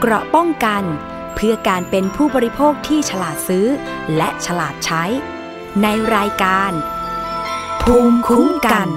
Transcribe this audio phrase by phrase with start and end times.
[0.00, 0.82] เกราะป้องกัน
[1.34, 3.66] เพื่อการเป็นผู้บริโภคที่ฉลาดซื้อ
[4.16, 5.04] และฉลาดใช้
[5.82, 5.86] ใน
[6.16, 6.72] รายการ
[7.82, 8.88] ภูมิคุ้มกัน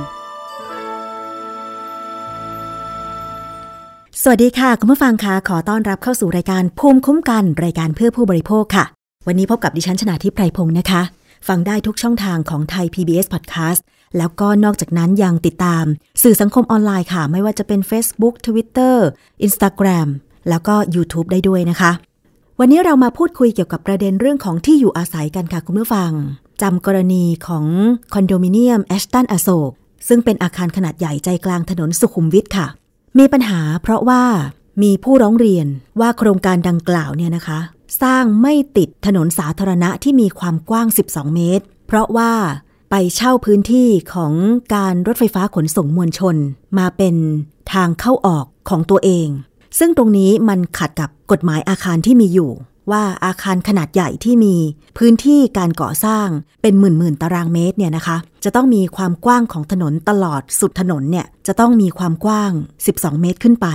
[4.22, 8.86] สวัสดีค่ะ คุณผู้ฟังคะขอต้อนรับเข้าสู่รายการภูมิคุ้มกัน รายการเพื่อผู้บริโภคค่ะ
[9.28, 11.02] วันนี้พบกับดิฉันชนาทิพไพรพงศ์นะคะ
[11.48, 13.82] ฟังได้ทุกช่องทางของไทย PBS Podcast
[14.18, 15.86] แล้วก็นอกจากนั้นยังติดตาม
[16.24, 18.96] สื่อสังคมออนไลน์ค่ะ ไม่ว่าจะเป็น Facebook Twitter
[19.48, 20.08] Instagram
[20.50, 21.92] แล้วก็ YouTube ได้ด้วยนะคะ
[22.60, 26.12] วันนี้เรามาพูดคุยเกี่ยวกับประเด็นเรื่องของที่อยู่อาศัยกันค่ะคุณผู้ฟัง
[26.62, 27.66] จำกรณีของ
[28.14, 29.72] คอนโดมิเนียมแอชตันอโศก
[30.08, 32.68] ซึ่งเป็นอาคารขนาดใหญ่ใจกลางถนนสุขุมวิทค่ะ
[33.18, 34.24] มีปัญหาเพราะว่า
[34.84, 35.68] มีผู้ร้องเรียน
[36.00, 37.60] ว่าโครงการดังกล่าวเนี่ยนะคะ
[38.02, 42.34] สร้างไม่ติดถนนสาธารณะที่มีความกว้าง 12 เมตร เพราะว่า
[42.92, 44.34] ไปเช่าพื้นที่ของ
[44.76, 46.36] การรถไฟฟ้าขนส่งมวลชน
[46.78, 47.16] มาเป็น
[47.74, 49.28] ทางเข้าออกของตัวเอง
[49.80, 52.52] ซึ่งตรงนี้มันขัดกับกฎหมายอาคารที่มีอยู่
[52.92, 54.56] ว่าอาคารขนาดใหญ่ที่มี
[54.98, 56.28] พื้นที่การก่อสร้าง
[56.62, 62.52] เป็นหมื่นหมื่นตารางเมตรเนี่ยนะคะ จะต้องมีความกว้างของถนนตลอดสุดถนนเนี่ยจะต้องมีความกว้าง
[62.88, 63.68] 12 เมตรขึ้นไป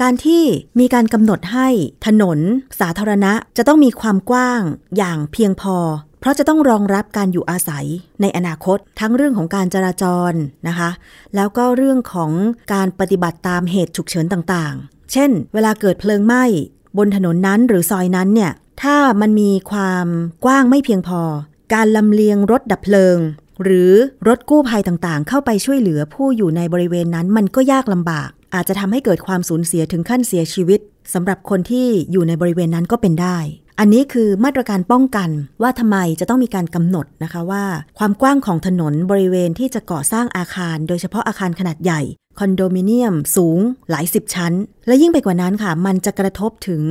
[0.00, 0.42] การที่
[0.78, 1.68] มีการกำหนดให้
[2.06, 2.38] ถนน
[2.80, 4.60] สาธารณะจะต้องมีความกว้าง
[4.96, 5.76] อย่างเพียงพอ
[6.20, 7.86] เพราะจะต้องรองรับการอยู่อาศัย
[8.20, 10.32] ในอนาคต ทั้งเรื่องของการจราจร
[10.68, 10.90] นะคะ
[11.34, 12.30] แล้วก็เรื่องของ
[12.74, 14.74] การปฏิบัติตามเหตุฉุกเฉินต่าง
[15.12, 16.44] เช่น เวลาเกิดเพลิงไหม้
[16.98, 20.06] บนถนนนั้นหรือซอยนั้นเนี่ย ถ้ามันมีความ
[20.44, 21.22] กว้างไม่เพียงพอ
[21.74, 23.18] การลำเลียงรถดับเพลิง
[23.62, 23.92] หรือ
[24.28, 30.80] รถกู้ภัยต่างๆ เข้าไปช่วยเหลือผู้อยู่ในบริเวณนั้นมันก็ยากลำบาก อาจจะทำให้เกิดความสูญเสียถึงขั้นเสียชีวิต
[31.14, 33.38] สำหรับคนที่อยู่ในบริเวณนั้นก็เป็นได้
[33.78, 35.30] อันนี้คือมาตรการป้องกัน
[35.62, 37.64] ว่าทำไมจะต้องมีการกำหนดนะคะว่า
[37.98, 42.00] ความกว้างของถนนบริเวณที่จะก่อสร้างอาคาร โดยเฉพาะอาคารขนาดใหญ่
[42.40, 43.58] คอนโดมิเนียมสูง
[43.90, 44.52] หลายสิบชั้น
[44.86, 46.82] และยิ่งไปกว่านั้นค่ะ มันจะกระทบถึง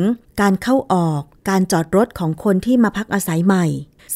[0.42, 3.66] การเข้าออก การจอดรถของคนที่มาพักอาศัยใหม่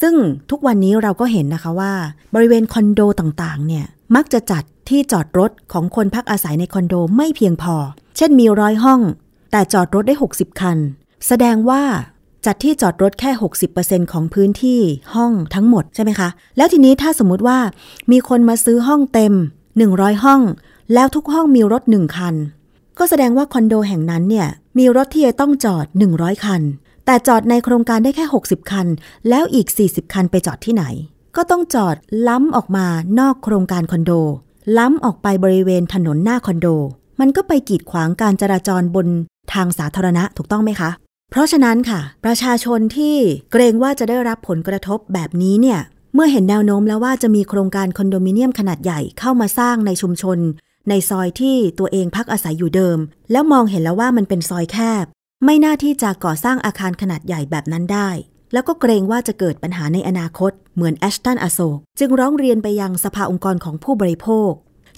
[0.02, 0.16] ซึ่ง
[0.50, 1.94] ทุกวันนี้เราก็เห็นนะคะว่า
[2.36, 3.86] บริเวณคอนโดต่างๆ เนี่ย
[4.16, 7.76] มักจะจัดที่จอดรถของคนพักอาศัยในคอนโดไม่เพียงพอ
[8.18, 9.00] เช่นมีร้อยห้อง
[9.52, 10.78] แต่จอดรถได้ 60 คัน
[11.28, 11.84] แสดงว่า
[12.46, 13.32] จัดที่จอดรถแค่
[13.72, 14.80] 60%ของพื้นที่
[15.16, 17.60] ห้องทั้งหมดใช่ไหมคะ แล้วทีนี้ถ้าสมมุติว่า
[18.12, 19.34] มีคนมาซื้อห้องเต็ม
[19.80, 20.42] 100 ห้อง
[20.94, 22.36] แล้วทุกห้องมีรถ1คัน
[22.98, 26.62] ก็แสดงว่าคอนโดแห่งนั้นเนี่ยมีรถที่จะต้องจอด 100 คัน
[27.06, 28.88] แต่จอดในโครงการได้แค่ 60 คัน
[29.30, 30.84] แล้วอีก 40 คันไปจอดที่ไหน
[31.36, 31.96] ก็ต้องจอด
[32.28, 32.88] ล้ำออกมา
[33.20, 34.12] นอกโครงการคอนโด
[34.78, 36.68] ล้ำออกไปบริเวณถนนหน้าคอนโด
[37.20, 39.08] มันก็ไปกีดขวางการจราจรบน
[39.54, 40.90] ทางสาธารณะถูกต้องไหมคะ
[41.32, 43.16] เพราะฉะนั้นค่ะ ประชาชนที่
[43.52, 45.80] เกรงว่าจะได้รับผลกระทบแบบนี้เนี่ย
[46.14, 50.40] เมื่อเห็นแนวโน้มแล้วว่าจะมีโครงการคอนโดมิเนียมขนาดใหญ่เข้ามาสร้างในชุมชน
[50.90, 52.98] ในซอยที่ตัวเองพักอาศัยอยู่เดิม
[53.32, 55.06] แล้วมองเห็นแล้วว่ามันเป็นซอยแคบ
[55.46, 58.10] ไม่น่าที่จะก่อสร้างอาคารขนาดใหญ่แบบนั้นได้
[58.54, 64.52] แล้วก็เกรงว่าจะเกิดปัญหาในอนาคต เหมือนแอชตันอโศกจึงร้องเรียนไปยังสภาองค์กรของผู้บริโภค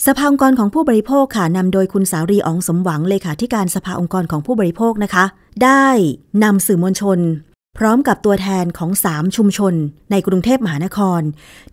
[0.05, 5.25] สภาองค์กรของผู้บริโภคค่ะนำโดยคุณสารีอองสมหวังเลขาธิการสภาองค์กรของผู้บริโภคนะคะ
[5.63, 5.87] ได้
[6.43, 7.19] นำสื่อมวลชน
[7.77, 9.73] พร้อมกับตัวแทนของ 3 ชุมชน
[10.11, 11.21] ในกรุงเทพมหานคร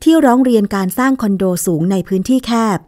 [0.02, 2.78] ที่ร้องเรียนการสร้างคอนโดสูงในพื้นที่แคบ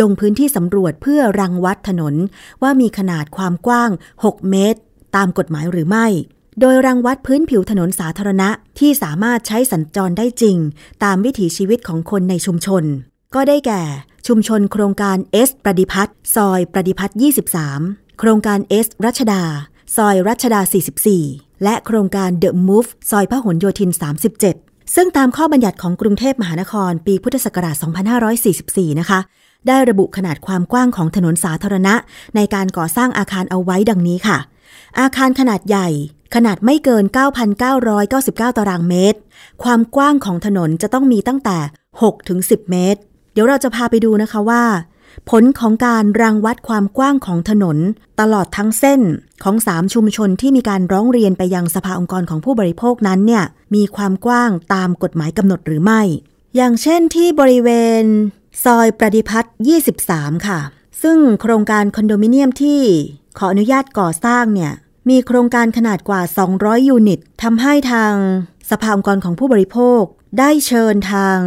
[0.00, 2.14] ลงพื้นที่สำรวจเพื่อรังวัดถนน
[2.62, 3.90] ว่ามีขนาดความกว้าง
[4.24, 4.80] 6 เมตร
[5.16, 6.06] ตามกฎหมายหรือไม่
[6.60, 10.56] โดยรังวัดพื้นผิวถนนสาธารณะที่สามารถใช้สัญจรได้จริง
[11.04, 12.84] ตามวิถีชีวิตของคนในชุมชน
[13.34, 13.82] ก็ได้แก่
[14.26, 17.18] ชุมชนโครงการเอสประดิพัฒน์ซอยประดิพัฒน์
[17.62, 19.42] 23 โครงการเอสรัชดา
[19.96, 20.60] ซอยรัชดา
[21.10, 23.90] 44 และโครงการเดอะมูฟซอยพหลโยธิน
[24.42, 27.76] 37 ซึ่งตามข้อบัญญัติของกรุงเทพมหานคร ปีพุทธศักราช
[28.36, 29.20] 2544 นะคะ
[29.68, 31.94] ได้ระบุขนาดความกว้างของถนนสาธารณะ
[32.36, 34.38] ในการก่อสร้างอาคารเอาไว้ดังนี้ค่ะ
[35.00, 35.88] อาคารขนาดใหญ่
[36.34, 37.04] ขนาดไม่เกิน
[37.80, 39.18] 9,999 ตารางเมตร
[39.62, 41.58] ความกว้างของถนนจะต้องมีตั้งแต่
[41.92, 43.00] 6ถึง10 เมตร
[43.32, 44.62] เดี๋ยวเราจะพาไปดูนะคะว่า
[45.30, 47.76] ผลของการรังวัดความกว้างของถนน
[48.20, 49.00] ตลอดทั้งเส้น
[49.44, 53.44] ของ 3 ชุมชนที่มีการร้องเรียนไปยังสภาองค์กรของผู้บริโภคนั้นเนี่ย
[53.74, 56.02] มีความกว้างตามกฎหมายกำหนดหรือไม่
[56.56, 57.68] อย่างเช่นที่บริเว
[58.02, 58.04] ณ
[58.64, 59.54] ซอยประดิพัฒน์
[60.00, 60.60] 23 ค่ะ
[61.02, 62.80] ซึ่งโครงการคอนโดมิเนียมที่
[63.38, 64.72] ขออนุญาตก่อสร้างเนี่ย
[65.10, 66.20] มีโครงการขนาดกว่า
[66.54, 68.14] 200 ยูนิตทำให้ทาง
[68.70, 70.02] สภาองค์กรของผู้บริโภค
[70.38, 71.38] ได้เชิญทาง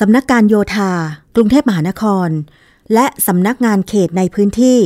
[0.00, 0.92] สำนักการโยธา
[1.36, 2.28] กรุงเทพมหานคร
[2.94, 4.78] และสำนักงานเขตในพื้นที่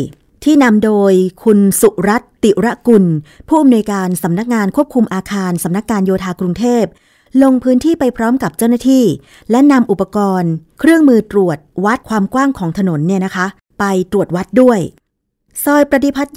[0.44, 1.12] ที่นำโดย
[1.44, 3.04] คุณสุรัตน์ติระกุล
[3.48, 6.84] ผู้อำนวยการสำนักงานควบคุมอาคารสำนักการโยธากรุงเทพ
[7.42, 9.04] ลงพื้นที่ไปพร้อมกับเจ้าหน้าที่
[9.50, 13.46] และนำอุปกรณ์ เครื่องมือตรวจวัดความกว้างของถนนเนี่ยนะคะ
[13.78, 14.78] ไปตรวจวัดด้วย
[15.64, 16.36] ซอยประดิพัฒน์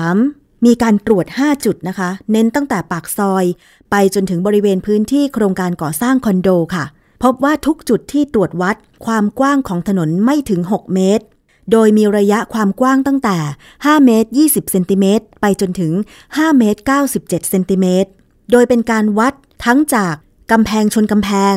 [0.00, 3.44] 23 มีการตรวจ 5 จุดนะคะ เน้นตั้งแต่ปากซอย
[3.90, 6.84] ไปจนถึงบริเวณพื้นที่โครงการก่อสร้างคอนโดค่ะ
[7.22, 8.76] พบว่าทุกจุดที่ตรวจวัด
[9.06, 11.24] ความกว้างของถนนไม่ถึง 6 เมตร
[11.72, 13.36] โดยมีระยะความกว้างตั้งแต่
[13.72, 15.92] 5 เมตร 20 เซนติเมตร ไปจนถึง
[16.26, 16.80] 5 เมตร
[17.10, 18.10] 97 เซนติเมตร
[18.50, 19.34] โดยเป็นการวัด
[19.64, 20.14] ทั้งจาก
[20.52, 21.56] กำแพงชนกำแพง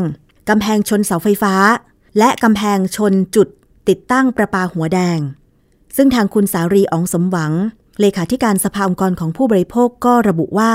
[0.50, 1.56] กำแพงชนเสาไฟฟ้า
[2.18, 3.48] และกำแพงชนจุด
[3.90, 5.20] ติดตั้งประปาหัวแดง
[5.96, 7.54] ซึ่งทางคุณสารีอองสมหวัง
[8.00, 10.72] เลขาธิการสภาองค์กรของผู้บริโภคก็ระบุว่า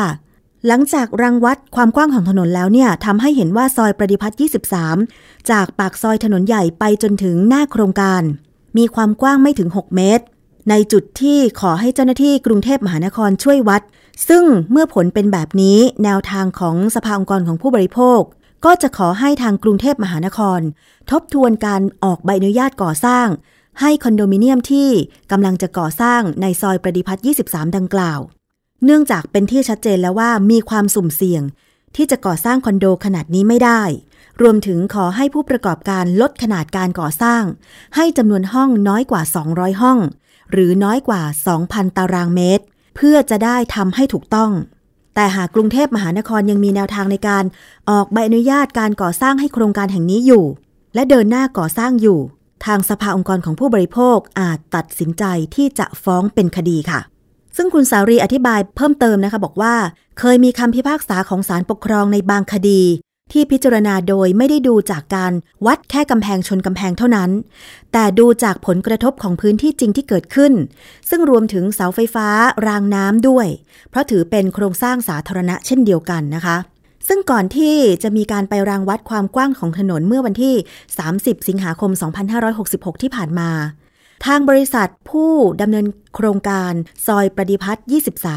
[0.66, 4.38] หลังจากรังวัดความกว้างของถนนแล้วเนี่ยทำให้เห็นว่าซอยประดิพัฒน์
[4.92, 8.22] 23 จากปากซอยถนนใหญ่ไปจนถึงหน้าโครงการ
[8.78, 10.24] มีความกว้างไม่ถึง 6 เมตร
[10.70, 13.82] ในจุดที่ขอให้เจ้าหน้าที่กรุงเทพมหานครช่วยวัด
[14.28, 18.20] ซึ่งเมื่อผลเป็นแบบนี้แนวทางของสภาองค์กรของผู้บริโภค
[18.64, 20.60] ก็จะขอให้ทางกรุงเทพมหานคร
[21.10, 23.26] ทบทวนการออกใบอนุญาตก่อสร้าง
[23.80, 24.90] ให้คอนโดมิเนียมที่
[25.30, 28.20] กำลังจะก่อสร้างในซอยประดิพัฒน์23 ดังกล่าว
[28.84, 31.42] เนื่องจากเป็นที่ชัดเจนแล้วว่ามีความสุ่มเสี่ยง
[31.96, 33.82] ที่จะก่อสร้างคอนโดขนาดนี้ไม่ได้
[34.42, 37.42] รวมถึงขอให้ผู้ประกอบการลดขนาดการก่อสร้าง
[37.96, 39.22] ให้จำนวนห้องน้อยกว่า
[39.52, 39.98] 200 ห้อง
[40.52, 41.22] หรือน้อยกว่า
[41.60, 42.64] 2,000 ตารางเมตร
[42.96, 44.50] เพื่อจะได้ทำให้ถูกต้อง
[45.14, 47.44] แต่หากกรุงเทพมหานครยังมีแนวทางในการ
[47.90, 50.44] ออกใบอนุญาตการก่อสร้างให้โครงการแห่งนี้อยู่
[50.94, 52.18] และเดินหน้าก่อสร้างอยู่
[52.66, 55.24] ทางสภาองค์กรของผู้บริโภคอาจตัดสินใจ
[55.54, 57.00] ที่จะฟ้องเป็นคดีค่ะ
[57.56, 59.74] ซึ่งคุณสารีอธิบายเพิ่มเติมนะคะ บอกว่า
[60.18, 62.82] เคยมีคำพิพากษาของศาลปกครองในบางคดี
[63.32, 65.32] ที่พิจารณาโดยไม่ได้ดูจากการ
[65.66, 67.30] วัดแค่กำแพงชนกำแพงเท่านั้น
[67.92, 70.52] แต่ดูจากผลกระทบของพื้นที่จริงที่เกิดขึ้น
[71.08, 72.28] ซึ่งรวมถึงเสาไฟฟ้า
[72.66, 73.46] รางน้ำด้วย
[73.90, 76.56] เพราะถือเป็นโครงสร้างสาธารณะเช่นเดียวกันนะคะ
[77.08, 80.54] ซึ่งก่อนที่จะมีการไปรางวัดความกว้างของถนนเมื่อวันที่
[81.00, 81.90] 30 สิงหาคม
[82.46, 83.50] 2566 ที่ผ่านมา
[84.24, 86.72] ทางบริษัทผู้ดำเนินโครงการ
[87.06, 87.86] ซอยประดิพัฒน์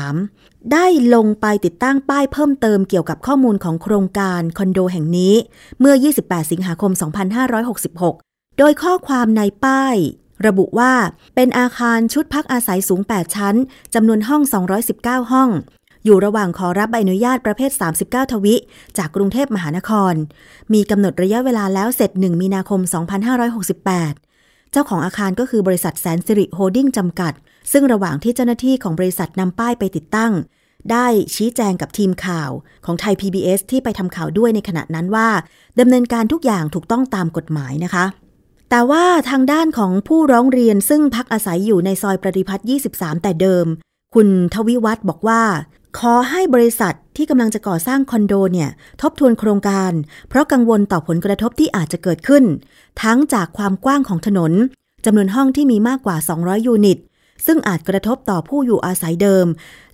[0.09, 5.33] 23 ได้ลงไปติดตั้งป้ายเพิ่มเติมเกี่ยวกับข้อมูลของโครงการคอนโดแห่งนี้
[5.79, 6.91] เมื่อ 28 สิงหาคม
[7.95, 9.95] 2566 โดยข้อความในป้าย
[10.47, 10.93] ระบุว่า
[11.35, 13.55] เป็นอาคารชุดพักอาศัยสูง 8 ชั้น
[13.93, 14.41] จำนวนห้อง
[14.87, 15.49] 219 ห้อง
[16.05, 17.71] อยู่ระหว่างขอรับใบอนุญาตประเภท
[18.01, 18.55] 39 ทวิ
[18.97, 20.13] จากกรุงเทพมหานคร
[20.73, 22.81] มีกำหนดระยะเวลาแล้วเสร็จ 1 มีนาคม
[23.63, 24.22] 2568
[24.73, 27.33] เจ้าของอาคารก็คือบริษัทแสนสิริโฮดดิ้งจำกัด
[27.71, 30.31] ซึ่งระหว่างที่เจ้าหน้าที่ของบริษัทนำป้ายไปติดตั้ง
[30.91, 32.49] ได้ชี้แจงกับทีมข่าว
[32.85, 35.29] ของไทย PBS ที่ไปทำข่าวด้วยในขณะนั้นว่า
[35.79, 38.05] ดำเนินการทุกอย่างถูกต้องตามกฎหมายนะคะ
[38.69, 43.65] แต่ว่าทางด้านของผู้ร้องเรียนซึ่งพักอาศัยอยู่ในซอยประดิพัฒน์23 แต่เดิม
[44.15, 45.41] คุณทวิวัฒน์บอกว่า
[45.99, 48.69] ขอให้บริษัทที่กำลังจะก่อสร้างคอนโดเนี่ย
[49.01, 49.91] ทบทวนโครงการ
[50.29, 52.43] เพราะกังวลต่อผลกระทบที่อาจจะเกิดขึ้น
[53.03, 54.51] ทั้งจากความกว้างของถนน
[55.05, 56.99] จำนวนห้องที่มีมากกว่า 200 ยูนิต
[57.45, 59.45] ซึ่งอาจกระทบต่อผู้อยู่อาศัยเดิม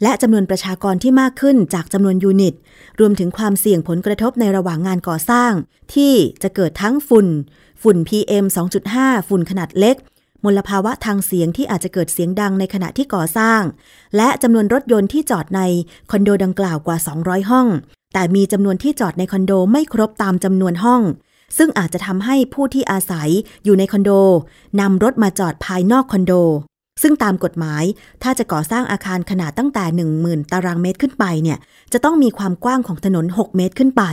[0.03, 2.55] และจำนวนประชากรที่มากขึ้นจากจำนวนยูนิต
[2.99, 5.51] รวมถึงความเสี่ยงผลกระทบในระหว่างงานก่อสร้าง
[5.93, 6.13] ที่
[6.43, 7.27] จะเกิดทั้งฝุ่น
[7.81, 8.45] ฝุ่น PM
[8.87, 9.95] 2.5 ฝุ่นขนาดเล็ก
[10.45, 13.61] มลภาวะทางเสียงที่อาจจะเกิดเสียงดังในขณะที่ก่อสร้าง
[14.17, 15.61] และจำนวนรถยนต์ที่จอดใน
[16.11, 17.67] คอนโดดังกล่าวกว่า 200 ห้อง
[18.13, 21.01] แต่มีจำนวนที่จอดในคอนโดไม่ครบตามจำนวนห้อง
[21.57, 23.29] ซึ่งอาจจะทำให้ผู้ที่อาศัย
[23.63, 24.11] อยู่ในคอนโด
[24.79, 26.33] นำรถมาจอดภายนอกคอนโด
[27.01, 27.83] ซึ่งตามกฎหมาย
[28.23, 29.85] ถ้าจะก่อสร้างอาคารขนาดตั้งแต่
[30.19, 31.57] 10,000 ตารางเมตรขึ้นไปเนี่ย
[31.93, 34.03] จะต้องมีความกว้างของถนน 6 เมตรขึ้นไป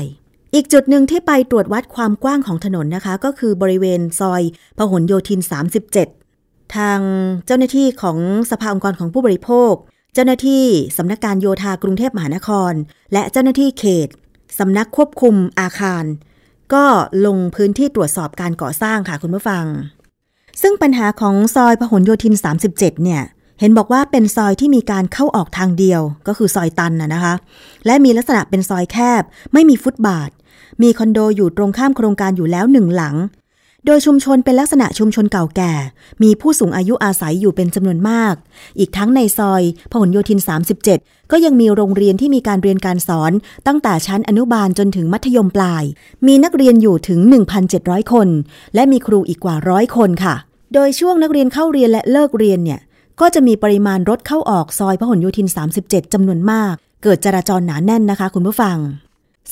[0.54, 4.42] อีกจุดหนึ่งที่ไปตรวจวัดความกว้างของถนนนะคะ ก็คือบริเวณซอย
[4.78, 5.40] พหลโยธิน
[6.06, 7.00] 37 ทาง
[7.46, 8.18] เจ้าหน้าที่ของ
[8.50, 9.72] สภาองค์กรของผู้บริโภค
[10.14, 10.64] เจ้าหน้าที่
[10.96, 12.72] สำนักการโยธากรุงเทพมหานคร
[13.12, 14.08] และเจ้าหน้าที่เขต
[14.58, 16.04] สำนักควบคุมอาคาร
[16.74, 16.84] ก็
[17.26, 19.64] ลงพื้นที่ตรวจสอบการก่อสร้างค่ะคุณผู้ฟัง
[20.62, 22.34] ซึ่งปัญหาของซอยพหลโยธิน
[22.68, 23.22] 37 เนี่ย
[23.60, 27.34] เห็นบอกว่าเป็นซอยที่มีการเข้าออกทางเดียว ก็คือซอยตันนะนะคะ
[27.86, 29.22] และมีลักษณะเป็นซอยแคบ
[29.52, 30.30] ไม่มีฟุตบาท
[30.82, 33.16] มีคอนโดอยู่ตรงข้ามโครงการอยู่แล้วหนึ่งหลัง
[33.88, 35.72] โดยชุมชนเป็นลักษณะชุมชนเก่าแก่
[36.22, 38.34] มีผู้สูงอายุอาศัยอยู่เป็นจำนวนมาก
[38.78, 40.38] อีกทั้งในซอยพหลโยธิน
[40.86, 43.32] 37 ก็ยังมีโรงเรียนที่มีการเรียนการสอน
[43.66, 45.84] ตั้งแต่ชั้นอนุบาลจนถึงมัธยมปลาย
[46.26, 47.20] มีนักเรียนอยู่ถึง
[47.66, 48.28] 1,700 คน
[48.74, 50.34] และมีครูอีกกว่าร้อยคนค่ะ
[50.74, 52.80] โดยช่วงนักเรียนเข้าเรียนและเลิกเรียนเนี่ย
[53.20, 55.46] ก็จะมีปริมาณรถเข้าออกซอยพหลโยธิน
[55.80, 58.78] 37 จำนวนมาก เกิดจราจรหนาแน่นนะคะคุณผู้ฟัง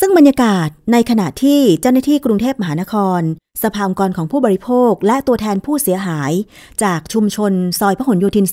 [0.01, 3.21] ซึ่งบรรยากาศในขณะที่เจ้าหน้าที่กรุงเทพมหานคร
[3.63, 6.33] สภาองค์กรของผู้บริโภค และตัวแทนผู้เสียหาย
[6.83, 8.47] จากชุมชนซอยพหลโยธิน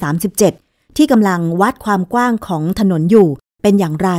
[0.45, 3.27] 37 ที่กำลังวัดความกว้างของถนนอยู่
[3.63, 4.09] เป็นอย่างไร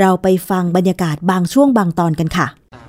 [0.00, 2.46] เราไปฟังบรรยากาศบางช่วงบางตอนกันค่ะ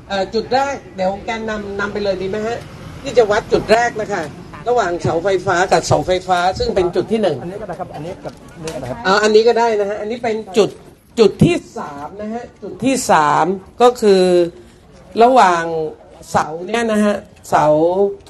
[0.09, 2.57] เอ่อจุดแรกเดี๋ยวแกนนำนำไปเลยดีไหมฮะ
[3.03, 4.21] ที่จะวัดจุดแรกนะคะ
[4.67, 10.69] ระหว่างเสาไฟฟ้ากับเสาไฟฟ้า ซึ่งเป็นจุดที่หนึ่งอันนี้ก็ได้ครับอันนี้กับนี่ก็ได้ครับเอาอันนี้ก็ได้นะฮะอันนี้เป็นจุด
[11.19, 13.45] จุดที่สามนะฮะจุดที่สาม
[13.81, 14.23] ก็คือ
[15.23, 15.63] ระหว่าง
[16.31, 17.15] เสาเนี่ยนะฮะ
[17.49, 17.65] เสา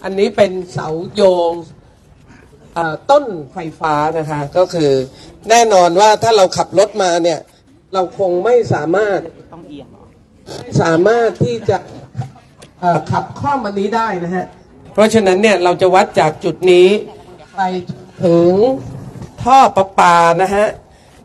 [0.03, 1.53] อันนี้เป็นเสาโยง
[3.11, 4.91] ต้นไฟฟ้านะคะก็คือ
[5.49, 7.39] แน่นอนว่าถ้าเราขับรถมาเนี่ย
[7.93, 9.19] เราคงไม่สามารถ
[10.81, 11.77] สามารถที่จะ
[13.11, 14.45] ขับข้อมันนี้ได้นะฮะ
[14.93, 16.87] เพราะฉะนั้นเนี่ยเราจะวัดจากจุดนี้
[17.55, 17.61] ไป
[18.23, 18.53] ถึง
[19.41, 20.65] ท่อประปานะฮะ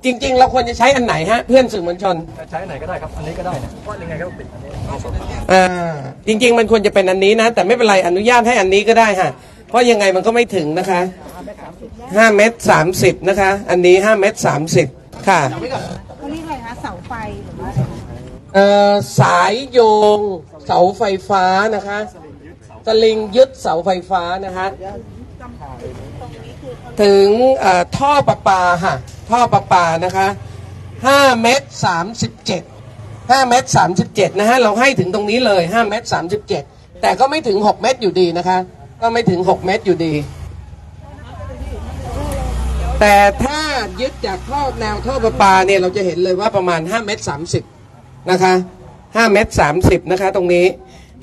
[0.06, 2.16] จริง ๆ เราควรจะใช้อันไหนฮะ เพื่อนสื่อมวลชน
[2.50, 5.12] ใช้ไหนก็ได้ครับ อันนี้ก็ได้นะเพราะยังไงก็ติดอันนี้เอาสอง
[5.52, 5.94] อ่า
[6.28, 9.30] จริง ๆ มันควรจะเป็นอันนี้นะ แต่ไม่เป็นไรอนุญาตให้อันนี้ก็ได้ฮะ
[9.68, 11.00] เพราะยังไงมันก็ไม่ถึงนะคะ
[12.16, 14.88] ห้าเมตรสามสิบนะคะ อันนี้ห้าเมตรสามสิบ
[15.28, 17.12] ค่ะเขาเรียกอะไรคะเสาไฟ
[17.44, 19.80] หรือว่าอะไรคะเอ่อสายโย
[20.18, 20.20] ง
[20.66, 21.44] เสาไฟฟ้า
[21.74, 21.98] นะคะ
[22.86, 24.66] สลิงยึดเสาไฟฟ้านะคะ
[27.02, 27.28] ถึง
[27.60, 28.94] เอ่อท่อประปาค่ะ
[29.30, 30.28] ท่อประปานะคะ
[31.06, 32.62] ห้าเมตรสามสิบเจ็ด
[33.30, 36.62] ห้าเมตรสามสิบเจ็ดนะฮะเราให้ถึงตรงนี้เลยห้าเมตรสามสิบเจ็ด
[37.02, 38.58] แต่ก็ไม่ถึงหกเมตรอยู่ดีนะคะ
[39.02, 40.14] ก็ไม่ถึงหกเมตรอยู่ดี
[43.00, 43.60] แต่ถ้า
[44.00, 47.22] ยึดจากท่อแนวท่อประปาเนี่ยเราจะเห็นเลยว่าประมาณ5เมตร
[47.76, 48.54] 30นะคะ
[48.94, 49.52] 5เมตร
[49.82, 50.66] 30นะคะตรงนี้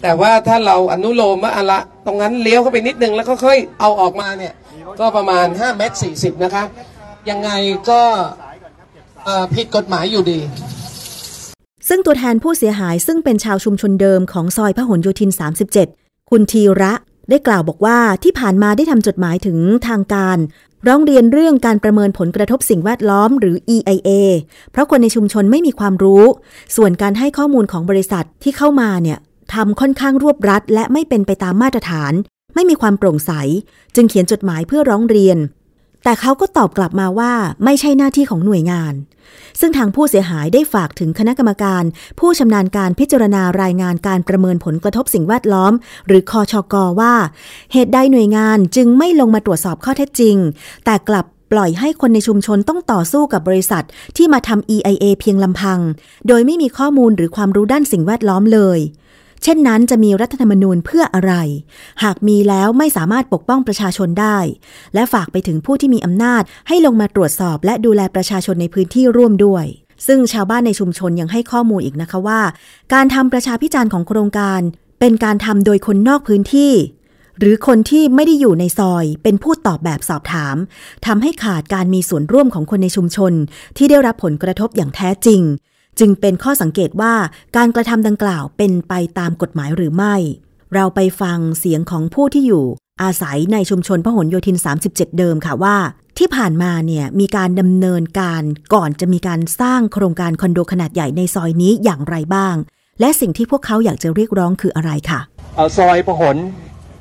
[0.01, 4.53] แต่ว่าถ้าเราอนุโลมว่าอะละตรงนั้นเลี้ยวเข้าไปนิดนึงแล้วก็ค่อยเอาออกมาเนี่ย
[4.99, 6.63] ก็ประมาณ5เมตร40นะคะ
[7.29, 7.51] ยังไง
[7.89, 8.01] ก็
[9.55, 10.39] ผิดกฎหมายอยู่ดี
[11.89, 15.31] ซึ่งตัวแทนผู้เสียหายซึ่งเป็นชาวชุมชนเดิมของซอยพหลโยธิน
[15.79, 16.93] 37 คุณทีระ
[17.29, 20.37] ได้กล่าวบอกว่าที่ผ่านมาได้ทำจดหมายถึงทางการ
[20.87, 24.09] ร้องเรียนเรื่องการประเมินผลกระทบสิ่งแวดล้อมหรือ EIA
[24.71, 26.23] เพราะคนในชุมชนไม่มีความรู้
[26.75, 29.19] ส่วนการให้ข้อมูลของบริษัทที่เข้ามาเนี่ย
[29.53, 32.13] ทำค่อนข้างรวบรัด และไม่เป็นไปตามมาตรฐาน
[32.55, 33.31] ไม่มีความโปร่งใส
[33.95, 35.37] จึงเขียนจดหมายเพื่อร้องเรียน
[36.03, 37.33] แต่เขาก็ตอบกลับมาว่า
[37.63, 38.93] ไม่ใช่หน้าที่ของหน่วยงาน
[39.59, 41.83] ซึ่งทางผู้เสียหายได้ฝากถึงคณะกรรมการ
[42.19, 45.73] ผู้ชำนาญการพิจารณารายงานการประเมินผลกระทบสิ่งแวดล้อม
[46.07, 47.13] หรือคอชกว่า
[47.73, 50.35] เหตุใดหน่วยงานจึงไม่ลงมาตรวจสอบข้อเท็จจริง
[50.85, 53.83] แต่กลับปล่อยให้คนในชุมชนต้องต่อสู้กับบริษัท
[54.17, 55.79] ที่มาทำ EIA เพียงลำพัง
[56.27, 58.79] โดยไม่มีข้อมูลหรือความรู้ด้านสิ่งแวดล้อมเลย
[59.43, 61.33] เช่นนั้นจะมีรัฐธรรมนูญเพื่ออะไร
[62.03, 64.37] หากมีแล้วไม่สามารถปกป้องประชาชนได้
[64.93, 69.65] และฝากไปถึงผู้ที่มีอำนาจให้ลงมาตรวจสอบและดูแลประชาชนในพื้นที่ร่วมด้วย
[70.07, 72.41] ซึ่งชาวบ้านในชุมชนยังให้ข้อมูลอีกนะคะว่า
[72.93, 74.61] การทำประชาพิจารณ์ของโครงการ
[74.99, 76.73] เป็นการทำโดยคนนอกพื้นที่
[77.39, 80.55] หรือคนที่ไม่ได้อยู่ในซอย เป็นผู้ตอบแบบสอบถาม
[81.05, 83.33] ทำให้ขาดการมีส่วนร่วมของคนในชุมชน
[83.77, 85.41] ที่ได้รับผลกระทบอย่างแท้จริง
[85.99, 87.13] จึงเป็นข้อสังเกตว่า
[87.55, 90.15] การกระทำดังกล่าวเป็นไปตามกฎหมายหรือไม่
[90.73, 92.65] เราไปฟังเสียงของผู้ที่อยู่
[93.03, 94.57] อาศัยในชุมชนพหลโยธิน
[94.87, 95.77] 37 เดิมค่ะว่า
[96.17, 102.55] ที่ผ่านมาเนี่ยมีการดำเนินการก่อนจะมีการสร้างโครงการคอนโดขนาดใหญ่ในซอยนี้อย่างไรบ้าง
[102.99, 105.19] และสิ่งที่พวกเขาอยากจะเรียกร้องคืออะไรค่ะ
[105.55, 106.37] เอ่อซอยพหล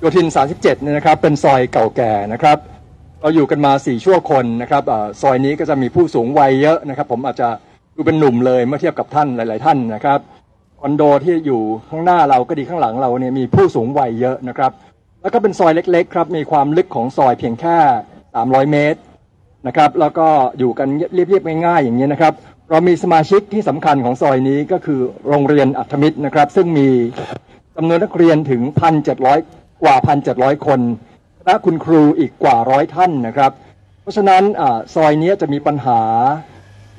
[0.00, 2.58] โยธิน 37 เนี่ยนะครับเป็นซอยเก่าแก่นะครับ
[3.20, 7.48] เราอยู่กันมา4ชั่วคนนะครับอซอยนี้ก็จะมีผู้สูงวัยเยอะนะครับ ผมอาจจะ
[7.96, 10.20] ดูเป็นหนุ่มเลยเมื่อเทียบกับท่านหลาย ๆ ท่านนะครับ
[10.80, 14.72] คอนโดที่อยู่ข้างหน้าเราก็ดีข้างหลังเราเนี่ยมีผู้สูงวัยเยอะนะครับ
[15.22, 17.76] แล้วก็เป็นซอยเล็ก ๆ ครับ มีความลึกของซอยเพียงแค่
[18.26, 19.00] 300 เมตร
[19.66, 22.34] นะครับ แล้วก็อยู่กันเรียบๆง่ายๆอย่างนี้นะครับ
[22.70, 26.88] เรามีสมาชิกที่สำคัญของซอยนี้ก็คือโรงเรียนอัธมิตรนะครับ ซึ่งมี
[27.76, 28.62] จำนวนนักเรียนถึง
[29.22, 29.96] 1,700 กว่า
[30.30, 30.80] 1,700 คน
[31.44, 33.52] และคุณครูอีกกว่าร้อยท่านนะครับ
[34.02, 36.00] เพราะฉะนั้นอาซอยนี้จะมีปัญหา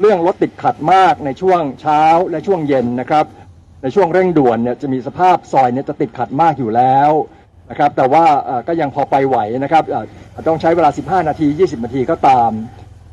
[0.05, 3.25] เรื่องรถติดขัดมากในช่วงเช้าและช่วงเย็นนะครับ
[3.83, 7.12] ในช่วงเร่งด่วนเนี่ยจะมีสภาพซอยเนี่ยจะติดขัดมากอยู่แล้ว
[7.69, 8.25] นะครับ แต่ว่า
[8.67, 9.83] ก็ยังพอไปไหวนะครับ
[10.48, 12.51] ต้องใช้เวลา 15 นาที 20 นาทีก็ตาม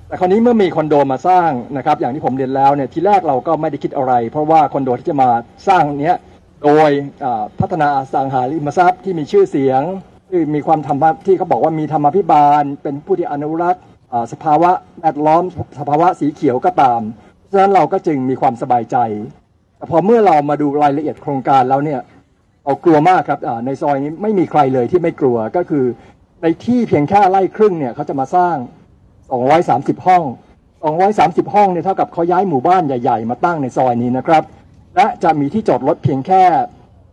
[0.09, 5.31] แต่คราวนี้เมื่อมีคอนโดมาสร้างนะครับ อย่างที่ผมเรียนแล้วเนี่ยทีแรกเราก็ไม่ได้คิดอะไร เพราะว่าคอนโดที่จะมา
[5.69, 6.17] สร้างเนี้ย
[6.65, 6.91] โดย
[7.61, 9.83] พัฒนาสังหาริมทรัพย์ที่มีชื่อเสียง
[10.31, 13.83] ที่มีความธรรมะที่เขาบอกว่ามีธรรมาภิบาล เป็นผู้ที่อนุรักษ์
[14.33, 15.43] สภาวะแวดล้อม
[15.79, 17.01] สภาวะสีเขียวก็ตาม
[17.47, 18.97] เพราะฉะนั้นเราก็จึงมีความสบายใจ
[19.77, 22.01] แต่พอเมื่อเรามาดูรายละเอียดโครงการแล้วเนี่ย
[22.65, 25.85] เรากลัวมากครับในซอยนี้ไม่มีใครเลยที่ไม่กลัวก็คือ
[26.43, 28.57] ในที่เพียงแค่ไร่ครึ่งเนี่ยเขาจะมาสร้าง
[29.31, 30.23] 230 ห้อง
[30.89, 34.43] 230 ห้องเนี่ยเท่ากับเขาย้ายหมู่บ้านใหญ่ ๆ มาตั้งในซอยนี้นะครับ
[34.97, 36.43] และจะมีที่จอดรถเพียงแค่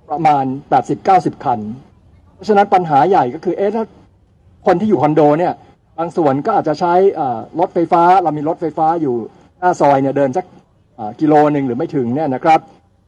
[0.10, 0.46] ประมาณ
[0.94, 1.60] 80-90 คัน
[2.34, 3.84] เพราะฉะนั้นปัญหาใหญ่ก็คือเอ๊ะถ้า
[4.66, 5.54] คนที่อยู่คอนโดเนี่ย
[5.98, 6.94] บางส่วนก็อาจจะใช้
[7.60, 9.16] รถไฟฟ้าเรามีรถไฟฟ้าอยู่
[9.60, 10.46] หน้าซอยเนี่ยเดินสัก
[11.20, 12.60] กิโลหนึ่งหรือไม่ถึงเนี่ยนะครับ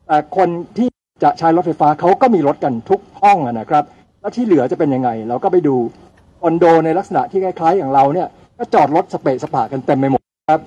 [0.08, 0.90] แต่คนที่
[1.24, 3.84] จะใช้รถไฟฟ้าเขาก็มีรถกันทุกห้องนะครับ
[4.22, 5.76] แล้วที่เหลือจะเป็นยังไง เราก็ไปดู
[6.42, 8.28] คอนโดในลักษณะที่คล้าย ๆ อย่างเราเนี่ย
[8.58, 10.62] ก็จอดรถสเปะสปะกันเต็มไปหมดครับ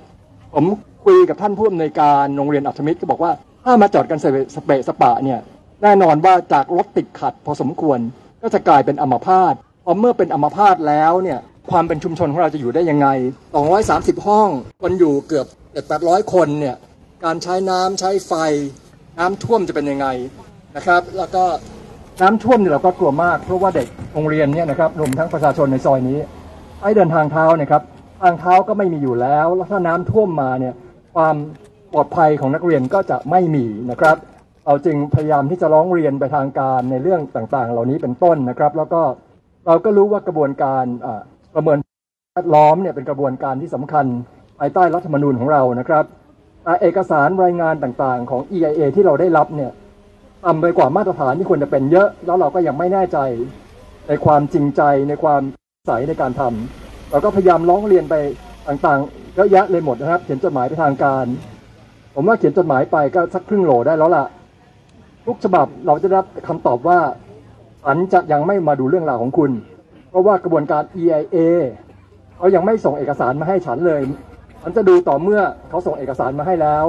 [0.54, 0.64] ผม
[1.04, 3.32] คุยกับท่านผู้อำนวยการโรงเรียนอัธมิตรก็บอกว่า
[3.64, 5.38] ถ้ามาจอดกันสเปะสเปะสปะเนี่ย
[5.82, 7.98] แน่นอนว่าจากรถติดขัดพอสมควร
[8.42, 11.38] ก็จะกลายเป็นอัมพาตพอเมื่อเป็นอัมพาตแล้วเนี่ย
[11.70, 13.08] ความเป็นชุมชนของเราจะอยู่ได้ยังไง
[13.66, 14.48] 230 ห้อง
[14.82, 15.46] คนอยู่เกือบ
[15.90, 16.76] 700 คนเนี่ย
[17.24, 18.32] การใช้น้ำใช้ไฟ
[19.18, 20.06] น้ำท่วมจะเป็นยังไง
[20.76, 21.44] นะครับ แล้วก็
[22.22, 26.18] น้ำท่วมเนี่ยเราก็กลัวมาก เพราะว่าเด็กโรงเรียนเนี่ยนะครับรวมทั้งประชาชนในซอยนี้
[26.82, 27.82] ให้เดินทางเท้าเนี่ยครับ
[28.22, 30.74] ทางเท้าก็ไม่มีอยู่แล้ว แล้วถ้าน้ำท่วมมาเนี่ย
[31.14, 31.36] ความ
[31.92, 34.16] ปลอดภัยของนักเรียนก็จะไม่มีนะครับ
[34.66, 39.02] เราจึงพยายามที่จะร้องเรียนไปทางการในเรื่องต่างๆ เหล่านี้เป็นต้นนะครับ แล้วก็
[39.66, 40.84] เราก็รู้ว่ากระบวนการ
[41.54, 41.78] ประเมิน
[42.34, 44.06] แวดล้อมเนี่ยเป็นกระบวนการที่สำคัญ
[44.58, 46.04] ภายใต้รัฐธรรมนูญของเรานะครับ
[46.82, 49.72] เอกสารรายงานต่างๆ ของ EIA ที่เราได้รับเนี่ย
[50.44, 53.18] ต่ำไปกว่ามาตรฐานที่ควรจะเป็นเยอะ แล้วเราก็ยังไม่แน่ใจ
[54.08, 55.42] ในความจริงใจในความ
[55.88, 58.14] ใสในการทำเราก็พยายามร้องเรียนไป
[58.68, 61.24] ต่างๆเยอะแยะเลยหมดนะครับ เขียนจดหมายไปทางการ
[62.14, 64.24] ผมว่าเขียนจดหมายไปก็สักครึ่งโหลได้แล้วล่ะ
[65.26, 66.98] ทุกฉบับเราจะได้รับคำตอบว่า
[67.84, 69.50] ฉันจะยังไม่มาดูเรื่องราวของคุณ
[70.12, 71.36] เพราะว่ากระบวนการ EIA
[72.36, 74.00] เขายังไม่ส่งเอกสารมาให้ฉันเลย
[74.62, 76.86] ฉันจะดูต่อเมื่อเขาส่งเอกสารมาให้แล้ว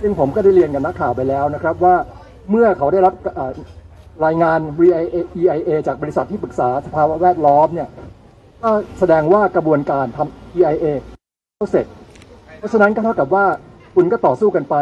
[0.00, 1.94] ซึ่งผมก็ได้เรียนกับนักข่าวไปแล้วนะครับว่า
[2.50, 3.14] เมื่อเขาได้รับ
[4.24, 4.58] รายงาน
[5.40, 7.88] EIA จากบริษัทที่ปรึกษาสภาวะแวดล้อมเนี่ย
[8.62, 10.86] ก็แสดงว่ากระบวนการทำ EIA
[11.56, 11.86] เขาเสร็จ
[12.58, 13.46] เพราะฉะนั้นก็เท่ากับว่า
[13.94, 14.76] คุณก็ต่อสู้กันไป